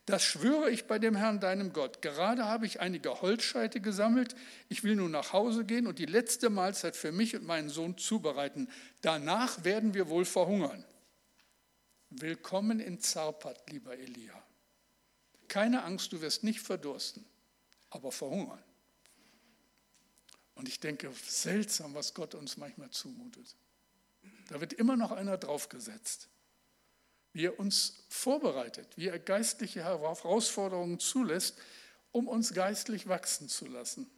Das 0.04 0.24
schwöre 0.24 0.68
ich 0.70 0.86
bei 0.86 0.98
dem 0.98 1.14
Herrn 1.14 1.38
deinem 1.38 1.72
Gott. 1.72 2.02
Gerade 2.02 2.44
habe 2.44 2.66
ich 2.66 2.80
einige 2.80 3.22
Holzscheite 3.22 3.80
gesammelt. 3.80 4.34
Ich 4.68 4.82
will 4.82 4.96
nun 4.96 5.12
nach 5.12 5.32
Hause 5.32 5.64
gehen 5.64 5.86
und 5.86 6.00
die 6.00 6.06
letzte 6.06 6.50
Mahlzeit 6.50 6.96
für 6.96 7.12
mich 7.12 7.36
und 7.36 7.46
meinen 7.46 7.68
Sohn 7.68 7.96
zubereiten. 7.96 8.68
Danach 9.00 9.62
werden 9.62 9.94
wir 9.94 10.08
wohl 10.08 10.24
verhungern. 10.24 10.84
Willkommen 12.08 12.80
in 12.80 12.98
Zarpat, 12.98 13.70
lieber 13.70 13.96
Elia. 13.96 14.49
Keine 15.50 15.84
Angst, 15.84 16.12
du 16.12 16.22
wirst 16.22 16.44
nicht 16.44 16.60
verdursten, 16.60 17.26
aber 17.90 18.10
verhungern. 18.10 18.62
Und 20.54 20.66
ich 20.66 20.80
denke, 20.80 21.12
seltsam, 21.26 21.94
was 21.94 22.14
Gott 22.14 22.34
uns 22.34 22.56
manchmal 22.56 22.90
zumutet. 22.90 23.54
Da 24.48 24.60
wird 24.62 24.72
immer 24.72 24.96
noch 24.96 25.12
einer 25.12 25.36
draufgesetzt 25.36 26.30
wie 27.32 27.46
er 27.46 27.58
uns 27.58 28.04
vorbereitet, 28.08 28.88
wie 28.96 29.08
er 29.08 29.18
geistliche 29.18 29.84
Herausforderungen 29.84 30.98
zulässt, 30.98 31.58
um 32.12 32.26
uns 32.26 32.52
geistlich 32.52 33.08
wachsen 33.08 33.48
zu 33.48 33.66
lassen. 33.66 34.10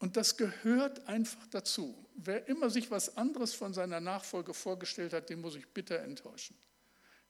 Und 0.00 0.16
das 0.16 0.36
gehört 0.36 1.06
einfach 1.08 1.46
dazu. 1.48 2.06
Wer 2.14 2.48
immer 2.48 2.70
sich 2.70 2.90
was 2.90 3.16
anderes 3.16 3.54
von 3.54 3.72
seiner 3.72 4.00
Nachfolge 4.00 4.54
vorgestellt 4.54 5.12
hat, 5.12 5.28
den 5.28 5.40
muss 5.40 5.54
ich 5.54 5.68
bitter 5.68 6.00
enttäuschen. 6.00 6.56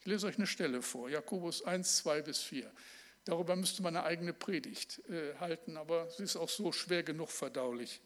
Ich 0.00 0.06
lese 0.06 0.26
euch 0.26 0.36
eine 0.36 0.46
Stelle 0.46 0.80
vor, 0.80 1.08
Jakobus 1.10 1.62
1, 1.62 1.98
2 1.98 2.22
bis 2.22 2.38
4. 2.38 2.70
Darüber 3.28 3.56
müsste 3.56 3.82
man 3.82 3.94
eine 3.94 4.06
eigene 4.06 4.32
Predigt 4.32 5.02
äh, 5.10 5.34
halten, 5.38 5.76
aber 5.76 6.08
sie 6.08 6.22
ist 6.22 6.36
auch 6.36 6.48
so 6.48 6.72
schwer 6.72 7.02
genug 7.02 7.28
verdaulich. 7.28 8.00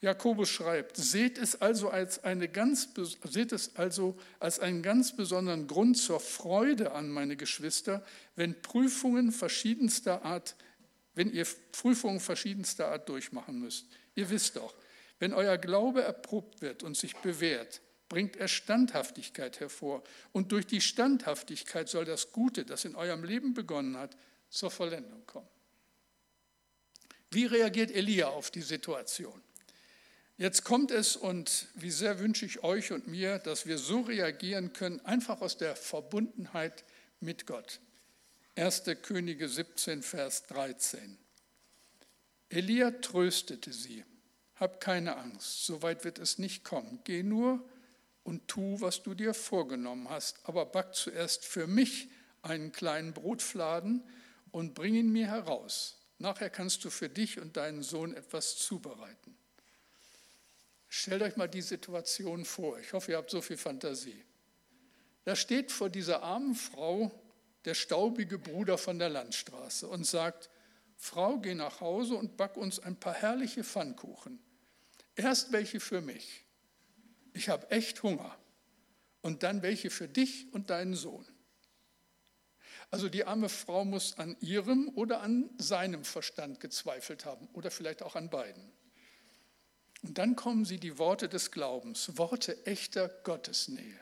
Jakobus 0.00 0.48
schreibt, 0.48 0.96
seht 0.96 1.36
es 1.36 1.60
also 1.60 1.90
als, 1.90 2.24
eine 2.24 2.48
ganz, 2.48 2.88
seht 3.24 3.52
es 3.52 3.76
also 3.76 4.16
als 4.40 4.58
einen 4.58 4.82
ganz 4.82 5.14
besonderen 5.14 5.66
Grund 5.66 5.98
zur 5.98 6.20
Freude 6.20 6.92
an, 6.92 7.10
meine 7.10 7.36
Geschwister, 7.36 8.02
wenn 8.34 8.62
Prüfungen 8.62 9.30
verschiedenster 9.30 10.24
Art, 10.24 10.56
wenn 11.14 11.30
ihr 11.30 11.46
Prüfungen 11.72 12.18
verschiedenster 12.20 12.88
Art 12.88 13.10
durchmachen 13.10 13.60
müsst. 13.60 13.84
Ihr 14.14 14.30
wisst 14.30 14.56
doch, 14.56 14.74
wenn 15.18 15.34
euer 15.34 15.58
Glaube 15.58 16.02
erprobt 16.02 16.62
wird 16.62 16.82
und 16.82 16.96
sich 16.96 17.14
bewährt, 17.16 17.82
bringt 18.08 18.36
er 18.36 18.48
Standhaftigkeit 18.48 19.60
hervor. 19.60 20.02
Und 20.32 20.50
durch 20.52 20.66
die 20.66 20.80
Standhaftigkeit 20.80 21.90
soll 21.90 22.06
das 22.06 22.32
Gute, 22.32 22.64
das 22.64 22.86
in 22.86 22.94
eurem 22.94 23.22
Leben 23.22 23.52
begonnen 23.52 23.98
hat, 23.98 24.16
zur 24.48 24.70
Vollendung 24.70 25.24
kommen. 25.26 25.48
Wie 27.30 27.46
reagiert 27.46 27.90
Elia 27.90 28.28
auf 28.28 28.50
die 28.50 28.62
Situation? 28.62 29.42
Jetzt 30.38 30.64
kommt 30.64 30.90
es 30.90 31.16
und 31.16 31.66
wie 31.74 31.90
sehr 31.90 32.18
wünsche 32.18 32.44
ich 32.44 32.62
euch 32.62 32.92
und 32.92 33.06
mir, 33.06 33.38
dass 33.38 33.66
wir 33.66 33.78
so 33.78 34.02
reagieren 34.02 34.72
können, 34.72 35.00
einfach 35.00 35.40
aus 35.40 35.56
der 35.56 35.76
Verbundenheit 35.76 36.84
mit 37.20 37.46
Gott. 37.46 37.80
1. 38.54 38.84
Könige 39.02 39.48
17, 39.48 40.02
Vers 40.02 40.44
13. 40.44 41.18
Elia 42.48 42.90
tröstete 42.90 43.72
sie. 43.72 44.04
Hab 44.54 44.80
keine 44.80 45.16
Angst, 45.16 45.66
so 45.66 45.82
weit 45.82 46.04
wird 46.04 46.18
es 46.18 46.38
nicht 46.38 46.64
kommen. 46.64 47.00
Geh 47.04 47.22
nur 47.22 47.66
und 48.22 48.48
tu, 48.48 48.80
was 48.80 49.02
du 49.02 49.14
dir 49.14 49.34
vorgenommen 49.34 50.08
hast, 50.08 50.38
aber 50.44 50.66
back 50.66 50.94
zuerst 50.94 51.44
für 51.44 51.66
mich 51.66 52.08
einen 52.42 52.72
kleinen 52.72 53.12
Brotfladen 53.12 54.02
und 54.56 54.72
bring 54.72 54.94
ihn 54.94 55.12
mir 55.12 55.26
heraus. 55.26 55.98
Nachher 56.16 56.48
kannst 56.48 56.82
du 56.82 56.88
für 56.88 57.10
dich 57.10 57.38
und 57.38 57.58
deinen 57.58 57.82
Sohn 57.82 58.14
etwas 58.14 58.56
zubereiten. 58.56 59.36
Stellt 60.88 61.20
euch 61.20 61.36
mal 61.36 61.46
die 61.46 61.60
Situation 61.60 62.46
vor. 62.46 62.80
Ich 62.80 62.94
hoffe, 62.94 63.10
ihr 63.10 63.18
habt 63.18 63.28
so 63.28 63.42
viel 63.42 63.58
Fantasie. 63.58 64.24
Da 65.24 65.36
steht 65.36 65.70
vor 65.72 65.90
dieser 65.90 66.22
armen 66.22 66.54
Frau 66.54 67.12
der 67.66 67.74
staubige 67.74 68.38
Bruder 68.38 68.78
von 68.78 68.98
der 68.98 69.10
Landstraße 69.10 69.88
und 69.88 70.06
sagt, 70.06 70.48
Frau, 70.96 71.36
geh 71.36 71.54
nach 71.54 71.82
Hause 71.82 72.14
und 72.14 72.38
back 72.38 72.56
uns 72.56 72.78
ein 72.78 72.98
paar 72.98 73.12
herrliche 73.12 73.62
Pfannkuchen. 73.62 74.38
Erst 75.16 75.52
welche 75.52 75.80
für 75.80 76.00
mich. 76.00 76.46
Ich 77.34 77.50
habe 77.50 77.70
echt 77.70 78.02
Hunger. 78.02 78.34
Und 79.20 79.42
dann 79.42 79.60
welche 79.60 79.90
für 79.90 80.08
dich 80.08 80.50
und 80.54 80.70
deinen 80.70 80.94
Sohn. 80.94 81.26
Also 82.90 83.08
die 83.08 83.24
arme 83.24 83.48
Frau 83.48 83.84
muss 83.84 84.16
an 84.18 84.36
ihrem 84.40 84.88
oder 84.94 85.20
an 85.20 85.50
seinem 85.58 86.04
Verstand 86.04 86.60
gezweifelt 86.60 87.24
haben 87.24 87.48
oder 87.52 87.70
vielleicht 87.70 88.02
auch 88.02 88.16
an 88.16 88.30
beiden. 88.30 88.72
Und 90.02 90.18
dann 90.18 90.36
kommen 90.36 90.64
sie 90.64 90.78
die 90.78 90.98
Worte 90.98 91.28
des 91.28 91.50
Glaubens, 91.50 92.16
Worte 92.16 92.64
echter 92.66 93.08
Gottesnähe. 93.08 93.98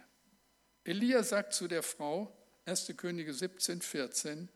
Elia 0.84 1.22
sagt 1.22 1.54
zu 1.54 1.66
der 1.66 1.82
Frau, 1.82 2.36
1. 2.66 2.92
Könige 2.96 3.32
17, 3.32 3.80
14, 3.80 4.48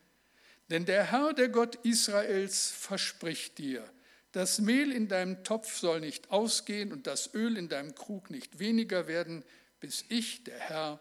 denn 0.71 0.85
der 0.85 1.11
Herr, 1.11 1.33
der 1.33 1.49
Gott 1.49 1.77
Israels, 1.77 2.71
verspricht 2.71 3.57
dir, 3.57 3.91
das 4.33 4.61
Mehl 4.61 4.93
in 4.93 5.09
deinem 5.09 5.43
Topf 5.43 5.79
soll 5.79 6.01
nicht 6.01 6.31
ausgehen 6.31 6.93
und 6.93 7.07
das 7.07 7.33
Öl 7.35 7.57
in 7.57 7.71
deinem 7.71 7.95
Krug 7.95 8.31
nicht 8.31 8.59
weniger 8.59 9.07
werden, 9.09 9.43
bis 9.81 10.05
ich, 10.11 10.45
der 10.45 10.59
Herr, 10.59 11.01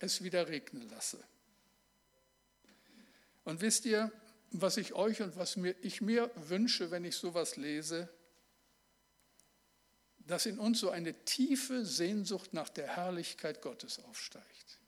es 0.00 0.24
wieder 0.24 0.48
regnen 0.48 0.88
lasse. 0.88 1.22
Und 3.44 3.60
wisst 3.60 3.84
ihr, 3.84 4.10
was 4.50 4.76
ich 4.76 4.94
euch 4.94 5.22
und 5.22 5.36
was 5.36 5.56
mir, 5.56 5.74
ich 5.82 6.00
mir 6.00 6.30
wünsche, 6.34 6.90
wenn 6.90 7.04
ich 7.04 7.16
sowas 7.16 7.56
lese? 7.56 8.08
dass 10.26 10.46
in 10.46 10.58
uns 10.58 10.80
so 10.80 10.90
eine 10.90 11.24
tiefe 11.24 11.84
Sehnsucht 11.84 12.54
nach 12.54 12.68
der 12.68 12.96
Herrlichkeit 12.96 13.60
Gottes 13.60 13.98
aufsteigt. 14.04 14.80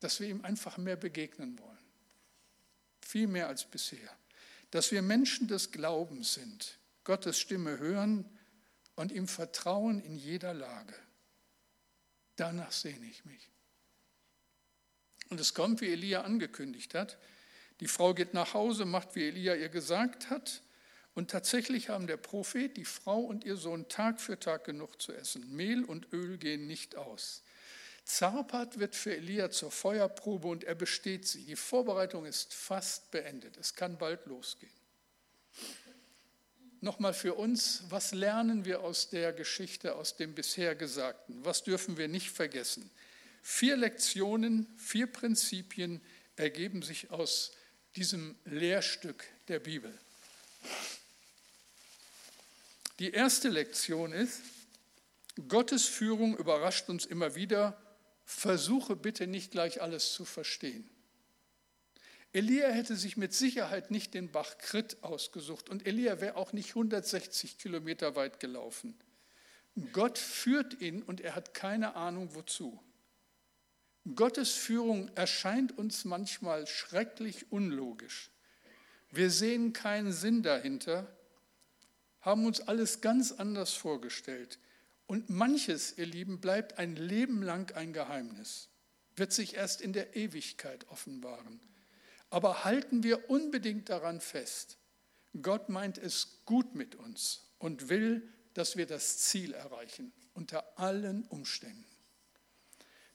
Dass 0.00 0.20
wir 0.20 0.28
ihm 0.28 0.44
einfach 0.44 0.76
mehr 0.76 0.96
begegnen 0.96 1.58
wollen. 1.58 1.78
Viel 3.00 3.26
mehr 3.26 3.48
als 3.48 3.64
bisher. 3.64 4.16
Dass 4.70 4.92
wir 4.92 5.00
Menschen 5.00 5.48
des 5.48 5.70
Glaubens 5.70 6.34
sind, 6.34 6.78
Gottes 7.04 7.38
Stimme 7.38 7.78
hören 7.78 8.28
und 8.96 9.12
ihm 9.12 9.28
vertrauen 9.28 10.00
in 10.00 10.16
jeder 10.16 10.52
Lage. 10.52 10.94
Danach 12.36 12.72
sehne 12.72 13.06
ich 13.06 13.24
mich. 13.24 13.48
Und 15.30 15.40
es 15.40 15.54
kommt, 15.54 15.80
wie 15.80 15.92
Elia 15.92 16.22
angekündigt 16.22 16.94
hat. 16.94 17.18
Die 17.80 17.88
Frau 17.88 18.14
geht 18.14 18.34
nach 18.34 18.54
Hause, 18.54 18.84
macht, 18.84 19.14
wie 19.14 19.28
Elia 19.28 19.54
ihr 19.54 19.68
gesagt 19.68 20.30
hat 20.30 20.62
und 21.16 21.30
tatsächlich 21.30 21.88
haben 21.88 22.06
der 22.06 22.18
Prophet, 22.18 22.76
die 22.76 22.84
Frau 22.84 23.20
und 23.20 23.42
ihr 23.42 23.56
Sohn 23.56 23.88
Tag 23.88 24.20
für 24.20 24.38
Tag 24.38 24.64
genug 24.64 25.00
zu 25.00 25.14
essen. 25.14 25.56
Mehl 25.56 25.82
und 25.82 26.12
Öl 26.12 26.36
gehen 26.36 26.66
nicht 26.66 26.94
aus. 26.94 27.42
Zarpat 28.04 28.78
wird 28.78 28.94
für 28.94 29.16
Elia 29.16 29.50
zur 29.50 29.70
Feuerprobe 29.70 30.46
und 30.46 30.64
er 30.64 30.74
besteht 30.74 31.26
sie. 31.26 31.46
Die 31.46 31.56
Vorbereitung 31.56 32.26
ist 32.26 32.52
fast 32.52 33.10
beendet. 33.12 33.56
Es 33.56 33.74
kann 33.74 33.96
bald 33.96 34.26
losgehen. 34.26 34.70
Nochmal 36.82 37.14
für 37.14 37.32
uns, 37.32 37.84
was 37.88 38.12
lernen 38.12 38.66
wir 38.66 38.82
aus 38.82 39.08
der 39.08 39.32
Geschichte, 39.32 39.94
aus 39.94 40.16
dem 40.16 40.34
bisher 40.34 40.74
Gesagten? 40.74 41.42
Was 41.46 41.64
dürfen 41.64 41.96
wir 41.96 42.08
nicht 42.08 42.30
vergessen? 42.30 42.90
Vier 43.48 43.76
Lektionen, 43.76 44.66
vier 44.76 45.06
Prinzipien 45.06 46.02
ergeben 46.34 46.82
sich 46.82 47.12
aus 47.12 47.52
diesem 47.94 48.36
Lehrstück 48.44 49.24
der 49.46 49.60
Bibel. 49.60 49.96
Die 52.98 53.12
erste 53.12 53.48
Lektion 53.48 54.10
ist, 54.12 54.40
Gottes 55.46 55.86
Führung 55.86 56.36
überrascht 56.36 56.88
uns 56.88 57.06
immer 57.06 57.36
wieder. 57.36 57.80
Versuche 58.24 58.96
bitte 58.96 59.28
nicht 59.28 59.52
gleich 59.52 59.80
alles 59.80 60.12
zu 60.12 60.24
verstehen. 60.24 60.90
Elia 62.32 62.68
hätte 62.70 62.96
sich 62.96 63.16
mit 63.16 63.32
Sicherheit 63.32 63.92
nicht 63.92 64.14
den 64.14 64.32
Bach 64.32 64.58
Krit 64.58 65.04
ausgesucht 65.04 65.70
und 65.70 65.86
Elia 65.86 66.20
wäre 66.20 66.34
auch 66.34 66.52
nicht 66.52 66.70
160 66.70 67.58
Kilometer 67.58 68.16
weit 68.16 68.40
gelaufen. 68.40 68.98
Gott 69.92 70.18
führt 70.18 70.80
ihn 70.80 71.00
und 71.00 71.20
er 71.20 71.36
hat 71.36 71.54
keine 71.54 71.94
Ahnung 71.94 72.34
wozu. 72.34 72.82
Gottes 74.14 74.52
Führung 74.52 75.10
erscheint 75.16 75.76
uns 75.76 76.04
manchmal 76.04 76.66
schrecklich 76.68 77.50
unlogisch. 77.50 78.30
Wir 79.10 79.30
sehen 79.30 79.72
keinen 79.72 80.12
Sinn 80.12 80.42
dahinter, 80.42 81.12
haben 82.20 82.46
uns 82.46 82.60
alles 82.60 83.00
ganz 83.00 83.32
anders 83.32 83.72
vorgestellt. 83.72 84.60
Und 85.06 85.30
manches, 85.30 85.98
ihr 85.98 86.06
Lieben, 86.06 86.40
bleibt 86.40 86.78
ein 86.78 86.94
Leben 86.94 87.42
lang 87.42 87.74
ein 87.74 87.92
Geheimnis, 87.92 88.68
wird 89.16 89.32
sich 89.32 89.54
erst 89.54 89.80
in 89.80 89.92
der 89.92 90.14
Ewigkeit 90.14 90.88
offenbaren. 90.88 91.60
Aber 92.30 92.64
halten 92.64 93.02
wir 93.02 93.30
unbedingt 93.30 93.88
daran 93.88 94.20
fest, 94.20 94.78
Gott 95.42 95.68
meint 95.68 95.98
es 95.98 96.42
gut 96.44 96.74
mit 96.74 96.94
uns 96.94 97.44
und 97.58 97.88
will, 97.88 98.28
dass 98.54 98.76
wir 98.76 98.86
das 98.86 99.18
Ziel 99.18 99.52
erreichen, 99.52 100.12
unter 100.34 100.78
allen 100.78 101.24
Umständen. 101.24 101.95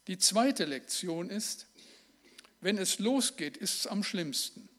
Die 0.07 0.17
zweite 0.17 0.65
Lektion 0.65 1.29
ist, 1.29 1.67
wenn 2.59 2.77
es 2.77 2.99
losgeht, 2.99 3.57
ist 3.57 3.79
es 3.79 3.87
am 3.87 4.03
schlimmsten. 4.03 4.69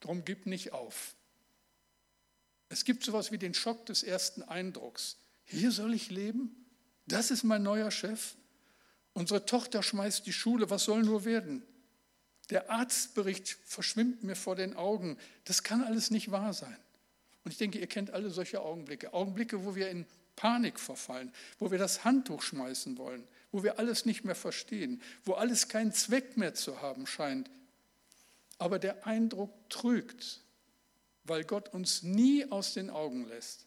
Drum 0.00 0.24
gib 0.24 0.46
nicht 0.46 0.72
auf. 0.72 1.14
Es 2.68 2.84
gibt 2.84 3.04
sowas 3.04 3.30
wie 3.30 3.38
den 3.38 3.54
Schock 3.54 3.86
des 3.86 4.02
ersten 4.02 4.42
Eindrucks. 4.42 5.16
Hier 5.44 5.70
soll 5.70 5.94
ich 5.94 6.10
leben? 6.10 6.66
Das 7.06 7.30
ist 7.30 7.44
mein 7.44 7.62
neuer 7.62 7.90
Chef? 7.90 8.34
Unsere 9.12 9.46
Tochter 9.46 9.82
schmeißt 9.82 10.26
die 10.26 10.32
Schule, 10.32 10.68
was 10.68 10.84
soll 10.84 11.02
nur 11.02 11.24
werden? 11.24 11.62
Der 12.50 12.70
Arztbericht 12.70 13.56
verschwimmt 13.64 14.22
mir 14.22 14.36
vor 14.36 14.56
den 14.56 14.74
Augen. 14.74 15.16
Das 15.44 15.62
kann 15.62 15.82
alles 15.82 16.10
nicht 16.10 16.30
wahr 16.30 16.52
sein. 16.52 16.76
Und 17.44 17.52
ich 17.52 17.58
denke, 17.58 17.78
ihr 17.78 17.86
kennt 17.86 18.10
alle 18.10 18.30
solche 18.30 18.60
Augenblicke. 18.60 19.12
Augenblicke, 19.12 19.64
wo 19.64 19.74
wir 19.74 19.88
in 19.88 20.04
Panik 20.34 20.78
verfallen, 20.78 21.32
wo 21.58 21.70
wir 21.70 21.78
das 21.78 22.04
Handtuch 22.04 22.42
schmeißen 22.42 22.98
wollen, 22.98 23.26
wo 23.52 23.62
wir 23.62 23.78
alles 23.78 24.04
nicht 24.06 24.24
mehr 24.24 24.34
verstehen, 24.34 25.00
wo 25.24 25.34
alles 25.34 25.68
keinen 25.68 25.92
Zweck 25.92 26.36
mehr 26.36 26.54
zu 26.54 26.82
haben 26.82 27.06
scheint. 27.06 27.50
Aber 28.58 28.78
der 28.78 29.06
Eindruck 29.06 29.52
trügt, 29.70 30.42
weil 31.24 31.44
Gott 31.44 31.72
uns 31.72 32.02
nie 32.02 32.50
aus 32.50 32.74
den 32.74 32.90
Augen 32.90 33.26
lässt. 33.26 33.66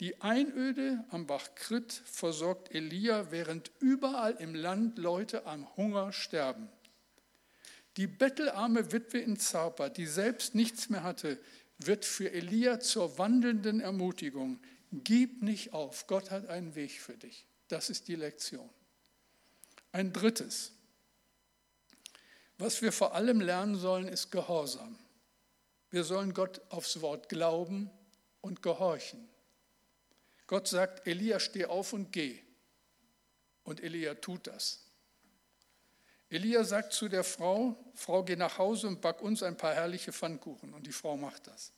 Die 0.00 0.20
Einöde 0.22 1.04
am 1.10 1.26
Bach 1.26 1.54
Krit 1.54 1.92
versorgt 1.92 2.74
Elia, 2.74 3.30
während 3.30 3.70
überall 3.80 4.32
im 4.38 4.54
Land 4.54 4.96
Leute 4.96 5.44
am 5.46 5.76
Hunger 5.76 6.12
sterben. 6.12 6.68
Die 7.98 8.06
bettelarme 8.06 8.92
Witwe 8.92 9.18
in 9.18 9.36
Zarpa, 9.38 9.90
die 9.90 10.06
selbst 10.06 10.54
nichts 10.54 10.88
mehr 10.88 11.02
hatte, 11.02 11.38
wird 11.78 12.06
für 12.06 12.32
Elia 12.32 12.80
zur 12.80 13.18
wandelnden 13.18 13.80
Ermutigung. 13.80 14.58
Gib 14.92 15.42
nicht 15.42 15.74
auf, 15.74 16.06
Gott 16.06 16.30
hat 16.30 16.48
einen 16.48 16.74
Weg 16.74 17.00
für 17.00 17.16
dich. 17.16 17.46
Das 17.70 17.88
ist 17.88 18.08
die 18.08 18.16
Lektion. 18.16 18.68
Ein 19.92 20.12
drittes, 20.12 20.72
was 22.58 22.82
wir 22.82 22.90
vor 22.90 23.14
allem 23.14 23.40
lernen 23.40 23.76
sollen, 23.76 24.08
ist 24.08 24.32
Gehorsam. 24.32 24.98
Wir 25.90 26.02
sollen 26.02 26.34
Gott 26.34 26.60
aufs 26.68 27.00
Wort 27.00 27.28
glauben 27.28 27.88
und 28.40 28.60
gehorchen. 28.60 29.28
Gott 30.48 30.66
sagt, 30.66 31.06
Elia, 31.06 31.38
steh 31.38 31.66
auf 31.66 31.92
und 31.92 32.12
geh. 32.12 32.40
Und 33.62 33.80
Elia 33.80 34.14
tut 34.14 34.48
das. 34.48 34.80
Elia 36.28 36.64
sagt 36.64 36.92
zu 36.92 37.08
der 37.08 37.22
Frau, 37.22 37.76
Frau, 37.94 38.24
geh 38.24 38.34
nach 38.34 38.58
Hause 38.58 38.88
und 38.88 39.00
back 39.00 39.22
uns 39.22 39.44
ein 39.44 39.56
paar 39.56 39.74
herrliche 39.74 40.12
Pfannkuchen. 40.12 40.74
Und 40.74 40.88
die 40.88 40.92
Frau 40.92 41.16
macht 41.16 41.46
das. 41.46 41.70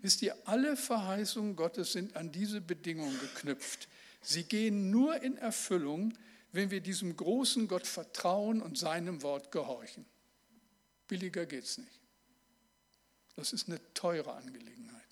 Wisst 0.00 0.22
ihr, 0.22 0.36
alle 0.44 0.76
Verheißungen 0.76 1.56
Gottes 1.56 1.92
sind 1.92 2.14
an 2.14 2.30
diese 2.30 2.60
Bedingungen 2.60 3.18
geknüpft. 3.18 3.88
Sie 4.26 4.44
gehen 4.44 4.90
nur 4.90 5.22
in 5.22 5.36
Erfüllung, 5.36 6.12
wenn 6.52 6.70
wir 6.70 6.80
diesem 6.80 7.16
großen 7.16 7.68
Gott 7.68 7.86
vertrauen 7.86 8.60
und 8.60 8.78
seinem 8.78 9.22
Wort 9.22 9.52
gehorchen. 9.52 10.04
Billiger 11.08 11.46
geht 11.46 11.64
es 11.64 11.78
nicht. 11.78 12.00
Das 13.36 13.52
ist 13.52 13.68
eine 13.68 13.80
teure 13.94 14.34
Angelegenheit. 14.34 15.02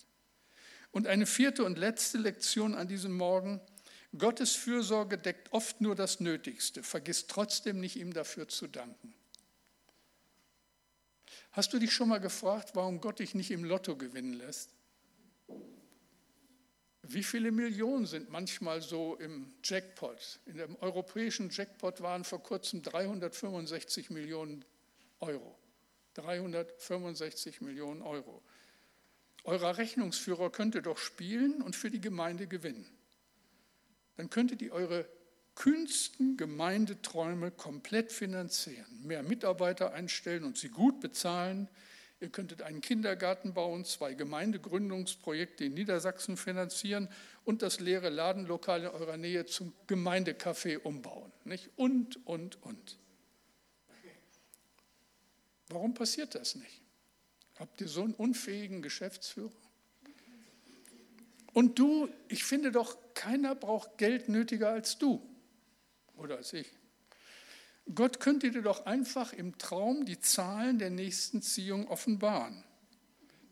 Und 0.91 1.07
eine 1.07 1.25
vierte 1.25 1.63
und 1.63 1.77
letzte 1.77 2.17
Lektion 2.17 2.75
an 2.75 2.87
diesem 2.87 3.15
Morgen– 3.15 3.61
Gottes 4.17 4.55
Fürsorge 4.55 5.17
deckt 5.17 5.51
oft 5.51 5.81
nur 5.81 5.95
das 5.95 6.19
Nötigste, 6.19 6.83
vergiss 6.83 7.27
trotzdem 7.27 7.79
nicht, 7.79 7.95
ihm 7.95 8.13
dafür 8.13 8.47
zu 8.47 8.67
danken. 8.67 9.13
Hast 11.51 11.73
du 11.73 11.79
dich 11.79 11.93
schon 11.93 12.09
mal 12.09 12.19
gefragt, 12.19 12.71
warum 12.73 13.01
Gott 13.01 13.19
dich 13.19 13.35
nicht 13.35 13.51
im 13.51 13.63
Lotto 13.63 13.95
gewinnen 13.95 14.33
lässt? 14.33 14.69
Wie 17.07 17.23
viele 17.23 17.51
Millionen 17.51 18.05
sind 18.05 18.29
manchmal 18.29 18.81
so 18.81 19.15
im 19.15 19.53
Jackpot? 19.63 20.39
In 20.45 20.57
dem 20.57 20.75
europäischen 20.77 21.49
Jackpot 21.49 22.01
waren 22.01 22.23
vor 22.23 22.41
kurzem 22.41 22.81
365 22.81 24.09
Millionen 24.09 24.65
Euro. 25.19 25.57
365 26.15 27.61
Millionen 27.61 28.01
Euro. 28.01 28.41
Euer 29.43 29.77
Rechnungsführer 29.77 30.49
könnte 30.49 30.81
doch 30.81 30.97
spielen 30.97 31.61
und 31.61 31.75
für 31.75 31.91
die 31.91 32.01
Gemeinde 32.01 32.47
gewinnen 32.47 32.89
dann 34.17 34.29
könntet 34.29 34.61
ihr 34.61 34.71
eure 34.71 35.07
kühnsten 35.55 36.37
Gemeindeträume 36.37 37.51
komplett 37.51 38.11
finanzieren. 38.11 38.85
Mehr 39.03 39.23
Mitarbeiter 39.23 39.93
einstellen 39.93 40.43
und 40.43 40.57
sie 40.57 40.69
gut 40.69 40.99
bezahlen. 40.99 41.69
Ihr 42.21 42.29
könntet 42.29 42.61
einen 42.61 42.81
Kindergarten 42.81 43.53
bauen, 43.53 43.83
zwei 43.83 44.13
Gemeindegründungsprojekte 44.13 45.65
in 45.65 45.73
Niedersachsen 45.73 46.37
finanzieren 46.37 47.09
und 47.43 47.61
das 47.61 47.79
leere 47.79 48.09
Ladenlokal 48.09 48.81
in 48.81 48.87
eurer 48.87 49.17
Nähe 49.17 49.45
zum 49.45 49.73
Gemeindecafé 49.87 50.79
umbauen. 50.79 51.31
Nicht? 51.43 51.69
Und, 51.75 52.25
und, 52.25 52.61
und. 52.63 52.97
Warum 55.69 55.93
passiert 55.93 56.35
das 56.35 56.55
nicht? 56.55 56.81
Habt 57.57 57.81
ihr 57.81 57.87
so 57.87 58.03
einen 58.03 58.13
unfähigen 58.13 58.81
Geschäftsführer? 58.81 59.51
Und 61.53 61.79
du, 61.79 62.09
ich 62.27 62.43
finde 62.43 62.71
doch, 62.71 62.97
keiner 63.13 63.55
braucht 63.55 63.97
Geld 63.97 64.29
nötiger 64.29 64.69
als 64.69 64.97
du 64.97 65.21
oder 66.17 66.37
als 66.37 66.53
ich. 66.53 66.67
Gott 67.93 68.19
könnte 68.19 68.49
dir 68.49 68.63
doch 68.63 68.85
einfach 68.85 69.31
im 69.33 69.57
Traum 69.57 70.05
die 70.05 70.19
Zahlen 70.19 70.79
der 70.79 70.89
nächsten 70.89 71.41
Ziehung 71.41 71.87
offenbaren. 71.87 72.63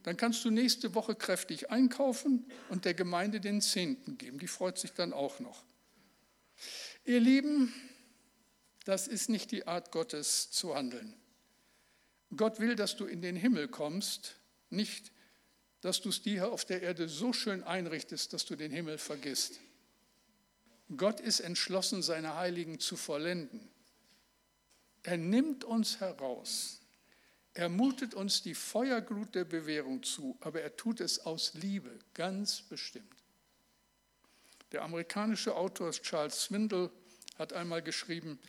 Dann 0.01 0.17
kannst 0.17 0.43
du 0.43 0.49
nächste 0.49 0.95
Woche 0.95 1.15
kräftig 1.15 1.69
einkaufen 1.69 2.45
und 2.69 2.85
der 2.85 2.93
Gemeinde 2.93 3.39
den 3.39 3.61
Zehnten 3.61 4.17
geben. 4.17 4.39
Die 4.39 4.47
freut 4.47 4.77
sich 4.77 4.93
dann 4.93 5.13
auch 5.13 5.39
noch. 5.39 5.63
Ihr 7.05 7.19
Lieben, 7.19 7.73
das 8.85 9.07
ist 9.07 9.29
nicht 9.29 9.51
die 9.51 9.67
Art 9.67 9.91
Gottes 9.91 10.51
zu 10.51 10.75
handeln. 10.75 11.15
Gott 12.35 12.59
will, 12.59 12.75
dass 12.75 12.97
du 12.97 13.05
in 13.05 13.21
den 13.21 13.35
Himmel 13.35 13.67
kommst, 13.67 14.39
nicht 14.69 15.11
dass 15.83 15.99
du 15.99 16.09
es 16.09 16.21
dir 16.21 16.49
auf 16.49 16.63
der 16.63 16.81
Erde 16.81 17.09
so 17.09 17.33
schön 17.33 17.61
einrichtest, 17.61 18.31
dass 18.31 18.45
du 18.45 18.55
den 18.55 18.71
Himmel 18.71 18.97
vergisst. 18.97 19.59
Gott 20.95 21.19
ist 21.19 21.41
entschlossen, 21.41 22.01
seine 22.01 22.37
Heiligen 22.37 22.79
zu 22.79 22.95
vollenden. 22.95 23.69
Er 25.03 25.17
nimmt 25.17 25.63
uns 25.63 25.99
heraus. 25.99 26.79
Er 27.53 27.69
mutet 27.69 28.15
uns 28.15 28.41
die 28.41 28.55
Feuerglut 28.55 29.35
der 29.35 29.45
Bewährung 29.45 30.01
zu, 30.01 30.37
aber 30.39 30.61
er 30.61 30.75
tut 30.75 31.01
es 31.01 31.19
aus 31.19 31.53
Liebe, 31.53 31.99
ganz 32.13 32.61
bestimmt. 32.61 33.05
Der 34.71 34.81
amerikanische 34.81 35.55
Autor 35.55 35.91
Charles 35.91 36.43
Swindle 36.45 36.89
hat 37.37 37.53
einmal 37.53 37.83
geschrieben, 37.83 38.39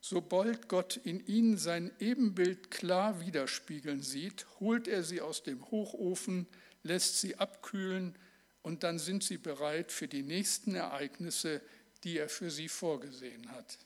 sobald 0.00 0.68
Gott 0.68 0.96
in 0.98 1.26
ihnen 1.26 1.58
sein 1.58 1.90
Ebenbild 1.98 2.70
klar 2.70 3.20
widerspiegeln 3.20 4.02
sieht, 4.02 4.46
holt 4.60 4.86
er 4.86 5.02
sie 5.02 5.20
aus 5.20 5.42
dem 5.42 5.68
Hochofen, 5.70 6.46
lässt 6.84 7.20
sie 7.20 7.36
abkühlen 7.36 8.16
und 8.62 8.84
dann 8.84 9.00
sind 9.00 9.24
sie 9.24 9.38
bereit 9.38 9.90
für 9.90 10.06
die 10.06 10.22
nächsten 10.22 10.74
Ereignisse, 10.76 11.60
die 12.04 12.18
er 12.18 12.28
für 12.28 12.50
sie 12.50 12.68
vorgesehen 12.68 13.50
hat. 13.50 13.78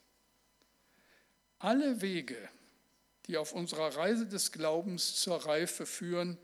Alle 1.59 2.01
Wege, 2.01 2.37
die 3.27 3.37
auf 3.37 3.53
unserer 3.53 3.97
Reise 3.97 4.27
des 4.27 4.53
Glaubens 4.53 5.17
zur 5.17 5.47
Reife 5.47 5.87
führen, 5.87 6.39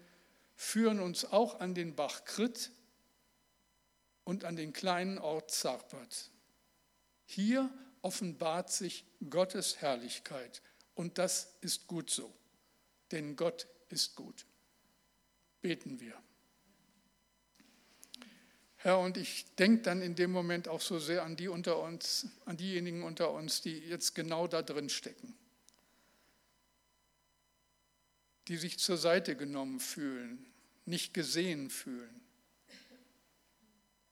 führen 0.56 1.00
uns 1.00 1.24
auch 1.24 1.60
an 1.60 1.74
den 1.74 1.94
Bach 1.94 2.24
Krit 2.24 2.70
und 4.24 4.44
an 4.44 4.56
den 4.56 4.72
kleinen 4.72 5.18
Ort 5.18 5.50
Zarpat. 5.50 6.30
Hier 7.26 7.70
offenbart 8.02 8.70
sich 8.70 9.04
Gottes 9.30 9.80
Herrlichkeit. 9.80 10.62
Und 10.94 11.18
das 11.18 11.54
ist 11.60 11.86
gut 11.86 12.10
so, 12.10 12.32
denn 13.10 13.36
Gott 13.36 13.66
ist 13.88 14.14
gut. 14.14 14.46
Beten 15.60 16.00
wir. 16.00 16.20
Herr, 18.82 18.98
und 18.98 19.16
ich 19.16 19.46
denke 19.54 19.82
dann 19.82 20.02
in 20.02 20.16
dem 20.16 20.32
Moment 20.32 20.66
auch 20.66 20.80
so 20.80 20.98
sehr 20.98 21.22
an 21.22 21.36
die 21.36 21.46
unter 21.46 21.78
uns, 21.80 22.26
an 22.46 22.56
diejenigen 22.56 23.04
unter 23.04 23.30
uns, 23.30 23.62
die 23.62 23.78
jetzt 23.78 24.16
genau 24.16 24.48
da 24.48 24.60
drin 24.60 24.88
stecken, 24.88 25.36
die 28.48 28.56
sich 28.56 28.80
zur 28.80 28.96
Seite 28.96 29.36
genommen 29.36 29.78
fühlen, 29.78 30.44
nicht 30.84 31.14
gesehen 31.14 31.70
fühlen, 31.70 32.20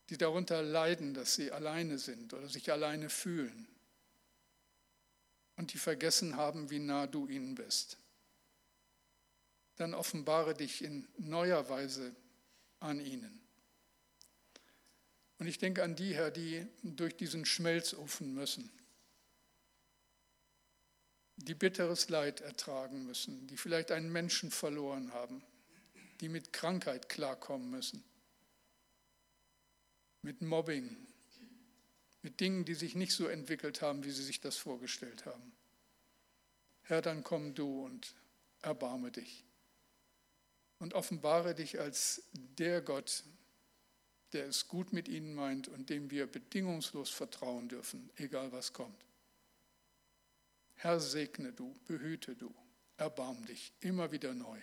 die 0.08 0.16
darunter 0.16 0.62
leiden, 0.62 1.14
dass 1.14 1.34
sie 1.34 1.50
alleine 1.50 1.98
sind 1.98 2.32
oder 2.32 2.48
sich 2.48 2.70
alleine 2.70 3.10
fühlen 3.10 3.66
und 5.56 5.72
die 5.72 5.78
vergessen 5.78 6.36
haben, 6.36 6.70
wie 6.70 6.78
nah 6.78 7.08
du 7.08 7.26
ihnen 7.26 7.56
bist. 7.56 7.98
Dann 9.74 9.94
offenbare 9.94 10.54
dich 10.54 10.84
in 10.84 11.08
neuer 11.18 11.68
Weise 11.68 12.14
an 12.78 13.00
ihnen. 13.00 13.39
Und 15.40 15.46
ich 15.46 15.56
denke 15.56 15.82
an 15.82 15.96
die, 15.96 16.14
Herr, 16.14 16.30
die 16.30 16.66
durch 16.82 17.16
diesen 17.16 17.46
Schmelzofen 17.46 18.34
müssen, 18.34 18.70
die 21.36 21.54
bitteres 21.54 22.10
Leid 22.10 22.42
ertragen 22.42 23.06
müssen, 23.06 23.46
die 23.46 23.56
vielleicht 23.56 23.90
einen 23.90 24.12
Menschen 24.12 24.50
verloren 24.50 25.14
haben, 25.14 25.42
die 26.20 26.28
mit 26.28 26.52
Krankheit 26.52 27.08
klarkommen 27.08 27.70
müssen, 27.70 28.04
mit 30.20 30.42
Mobbing, 30.42 30.94
mit 32.20 32.38
Dingen, 32.40 32.66
die 32.66 32.74
sich 32.74 32.94
nicht 32.94 33.12
so 33.12 33.26
entwickelt 33.26 33.80
haben, 33.80 34.04
wie 34.04 34.10
sie 34.10 34.22
sich 34.22 34.42
das 34.42 34.58
vorgestellt 34.58 35.24
haben. 35.24 35.52
Herr, 36.82 37.00
dann 37.00 37.24
komm 37.24 37.54
du 37.54 37.86
und 37.86 38.14
erbarme 38.60 39.10
dich 39.10 39.46
und 40.80 40.92
offenbare 40.92 41.54
dich 41.54 41.80
als 41.80 42.24
der 42.34 42.82
Gott, 42.82 43.24
der 44.32 44.46
es 44.46 44.68
gut 44.68 44.92
mit 44.92 45.08
ihnen 45.08 45.34
meint 45.34 45.68
und 45.68 45.90
dem 45.90 46.10
wir 46.10 46.26
bedingungslos 46.26 47.10
vertrauen 47.10 47.68
dürfen, 47.68 48.10
egal 48.16 48.52
was 48.52 48.72
kommt. 48.72 49.04
Herr, 50.74 51.00
segne 51.00 51.52
du, 51.52 51.74
behüte 51.86 52.34
du, 52.36 52.54
erbarm 52.96 53.44
dich 53.46 53.72
immer 53.80 54.12
wieder 54.12 54.34
neu. 54.34 54.58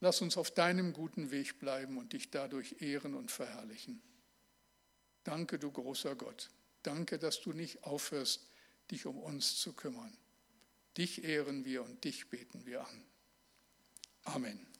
Lass 0.00 0.20
uns 0.20 0.36
auf 0.36 0.50
deinem 0.50 0.92
guten 0.92 1.30
Weg 1.30 1.58
bleiben 1.58 1.98
und 1.98 2.12
dich 2.12 2.30
dadurch 2.30 2.80
ehren 2.80 3.14
und 3.14 3.30
verherrlichen. 3.30 4.02
Danke, 5.24 5.58
du 5.58 5.70
großer 5.70 6.14
Gott. 6.14 6.50
Danke, 6.82 7.18
dass 7.18 7.40
du 7.40 7.52
nicht 7.52 7.84
aufhörst, 7.84 8.46
dich 8.90 9.06
um 9.06 9.18
uns 9.18 9.56
zu 9.56 9.72
kümmern. 9.72 10.16
Dich 10.96 11.24
ehren 11.24 11.64
wir 11.64 11.82
und 11.82 12.04
dich 12.04 12.28
beten 12.28 12.66
wir 12.66 12.86
an. 12.86 13.04
Amen. 14.24 14.73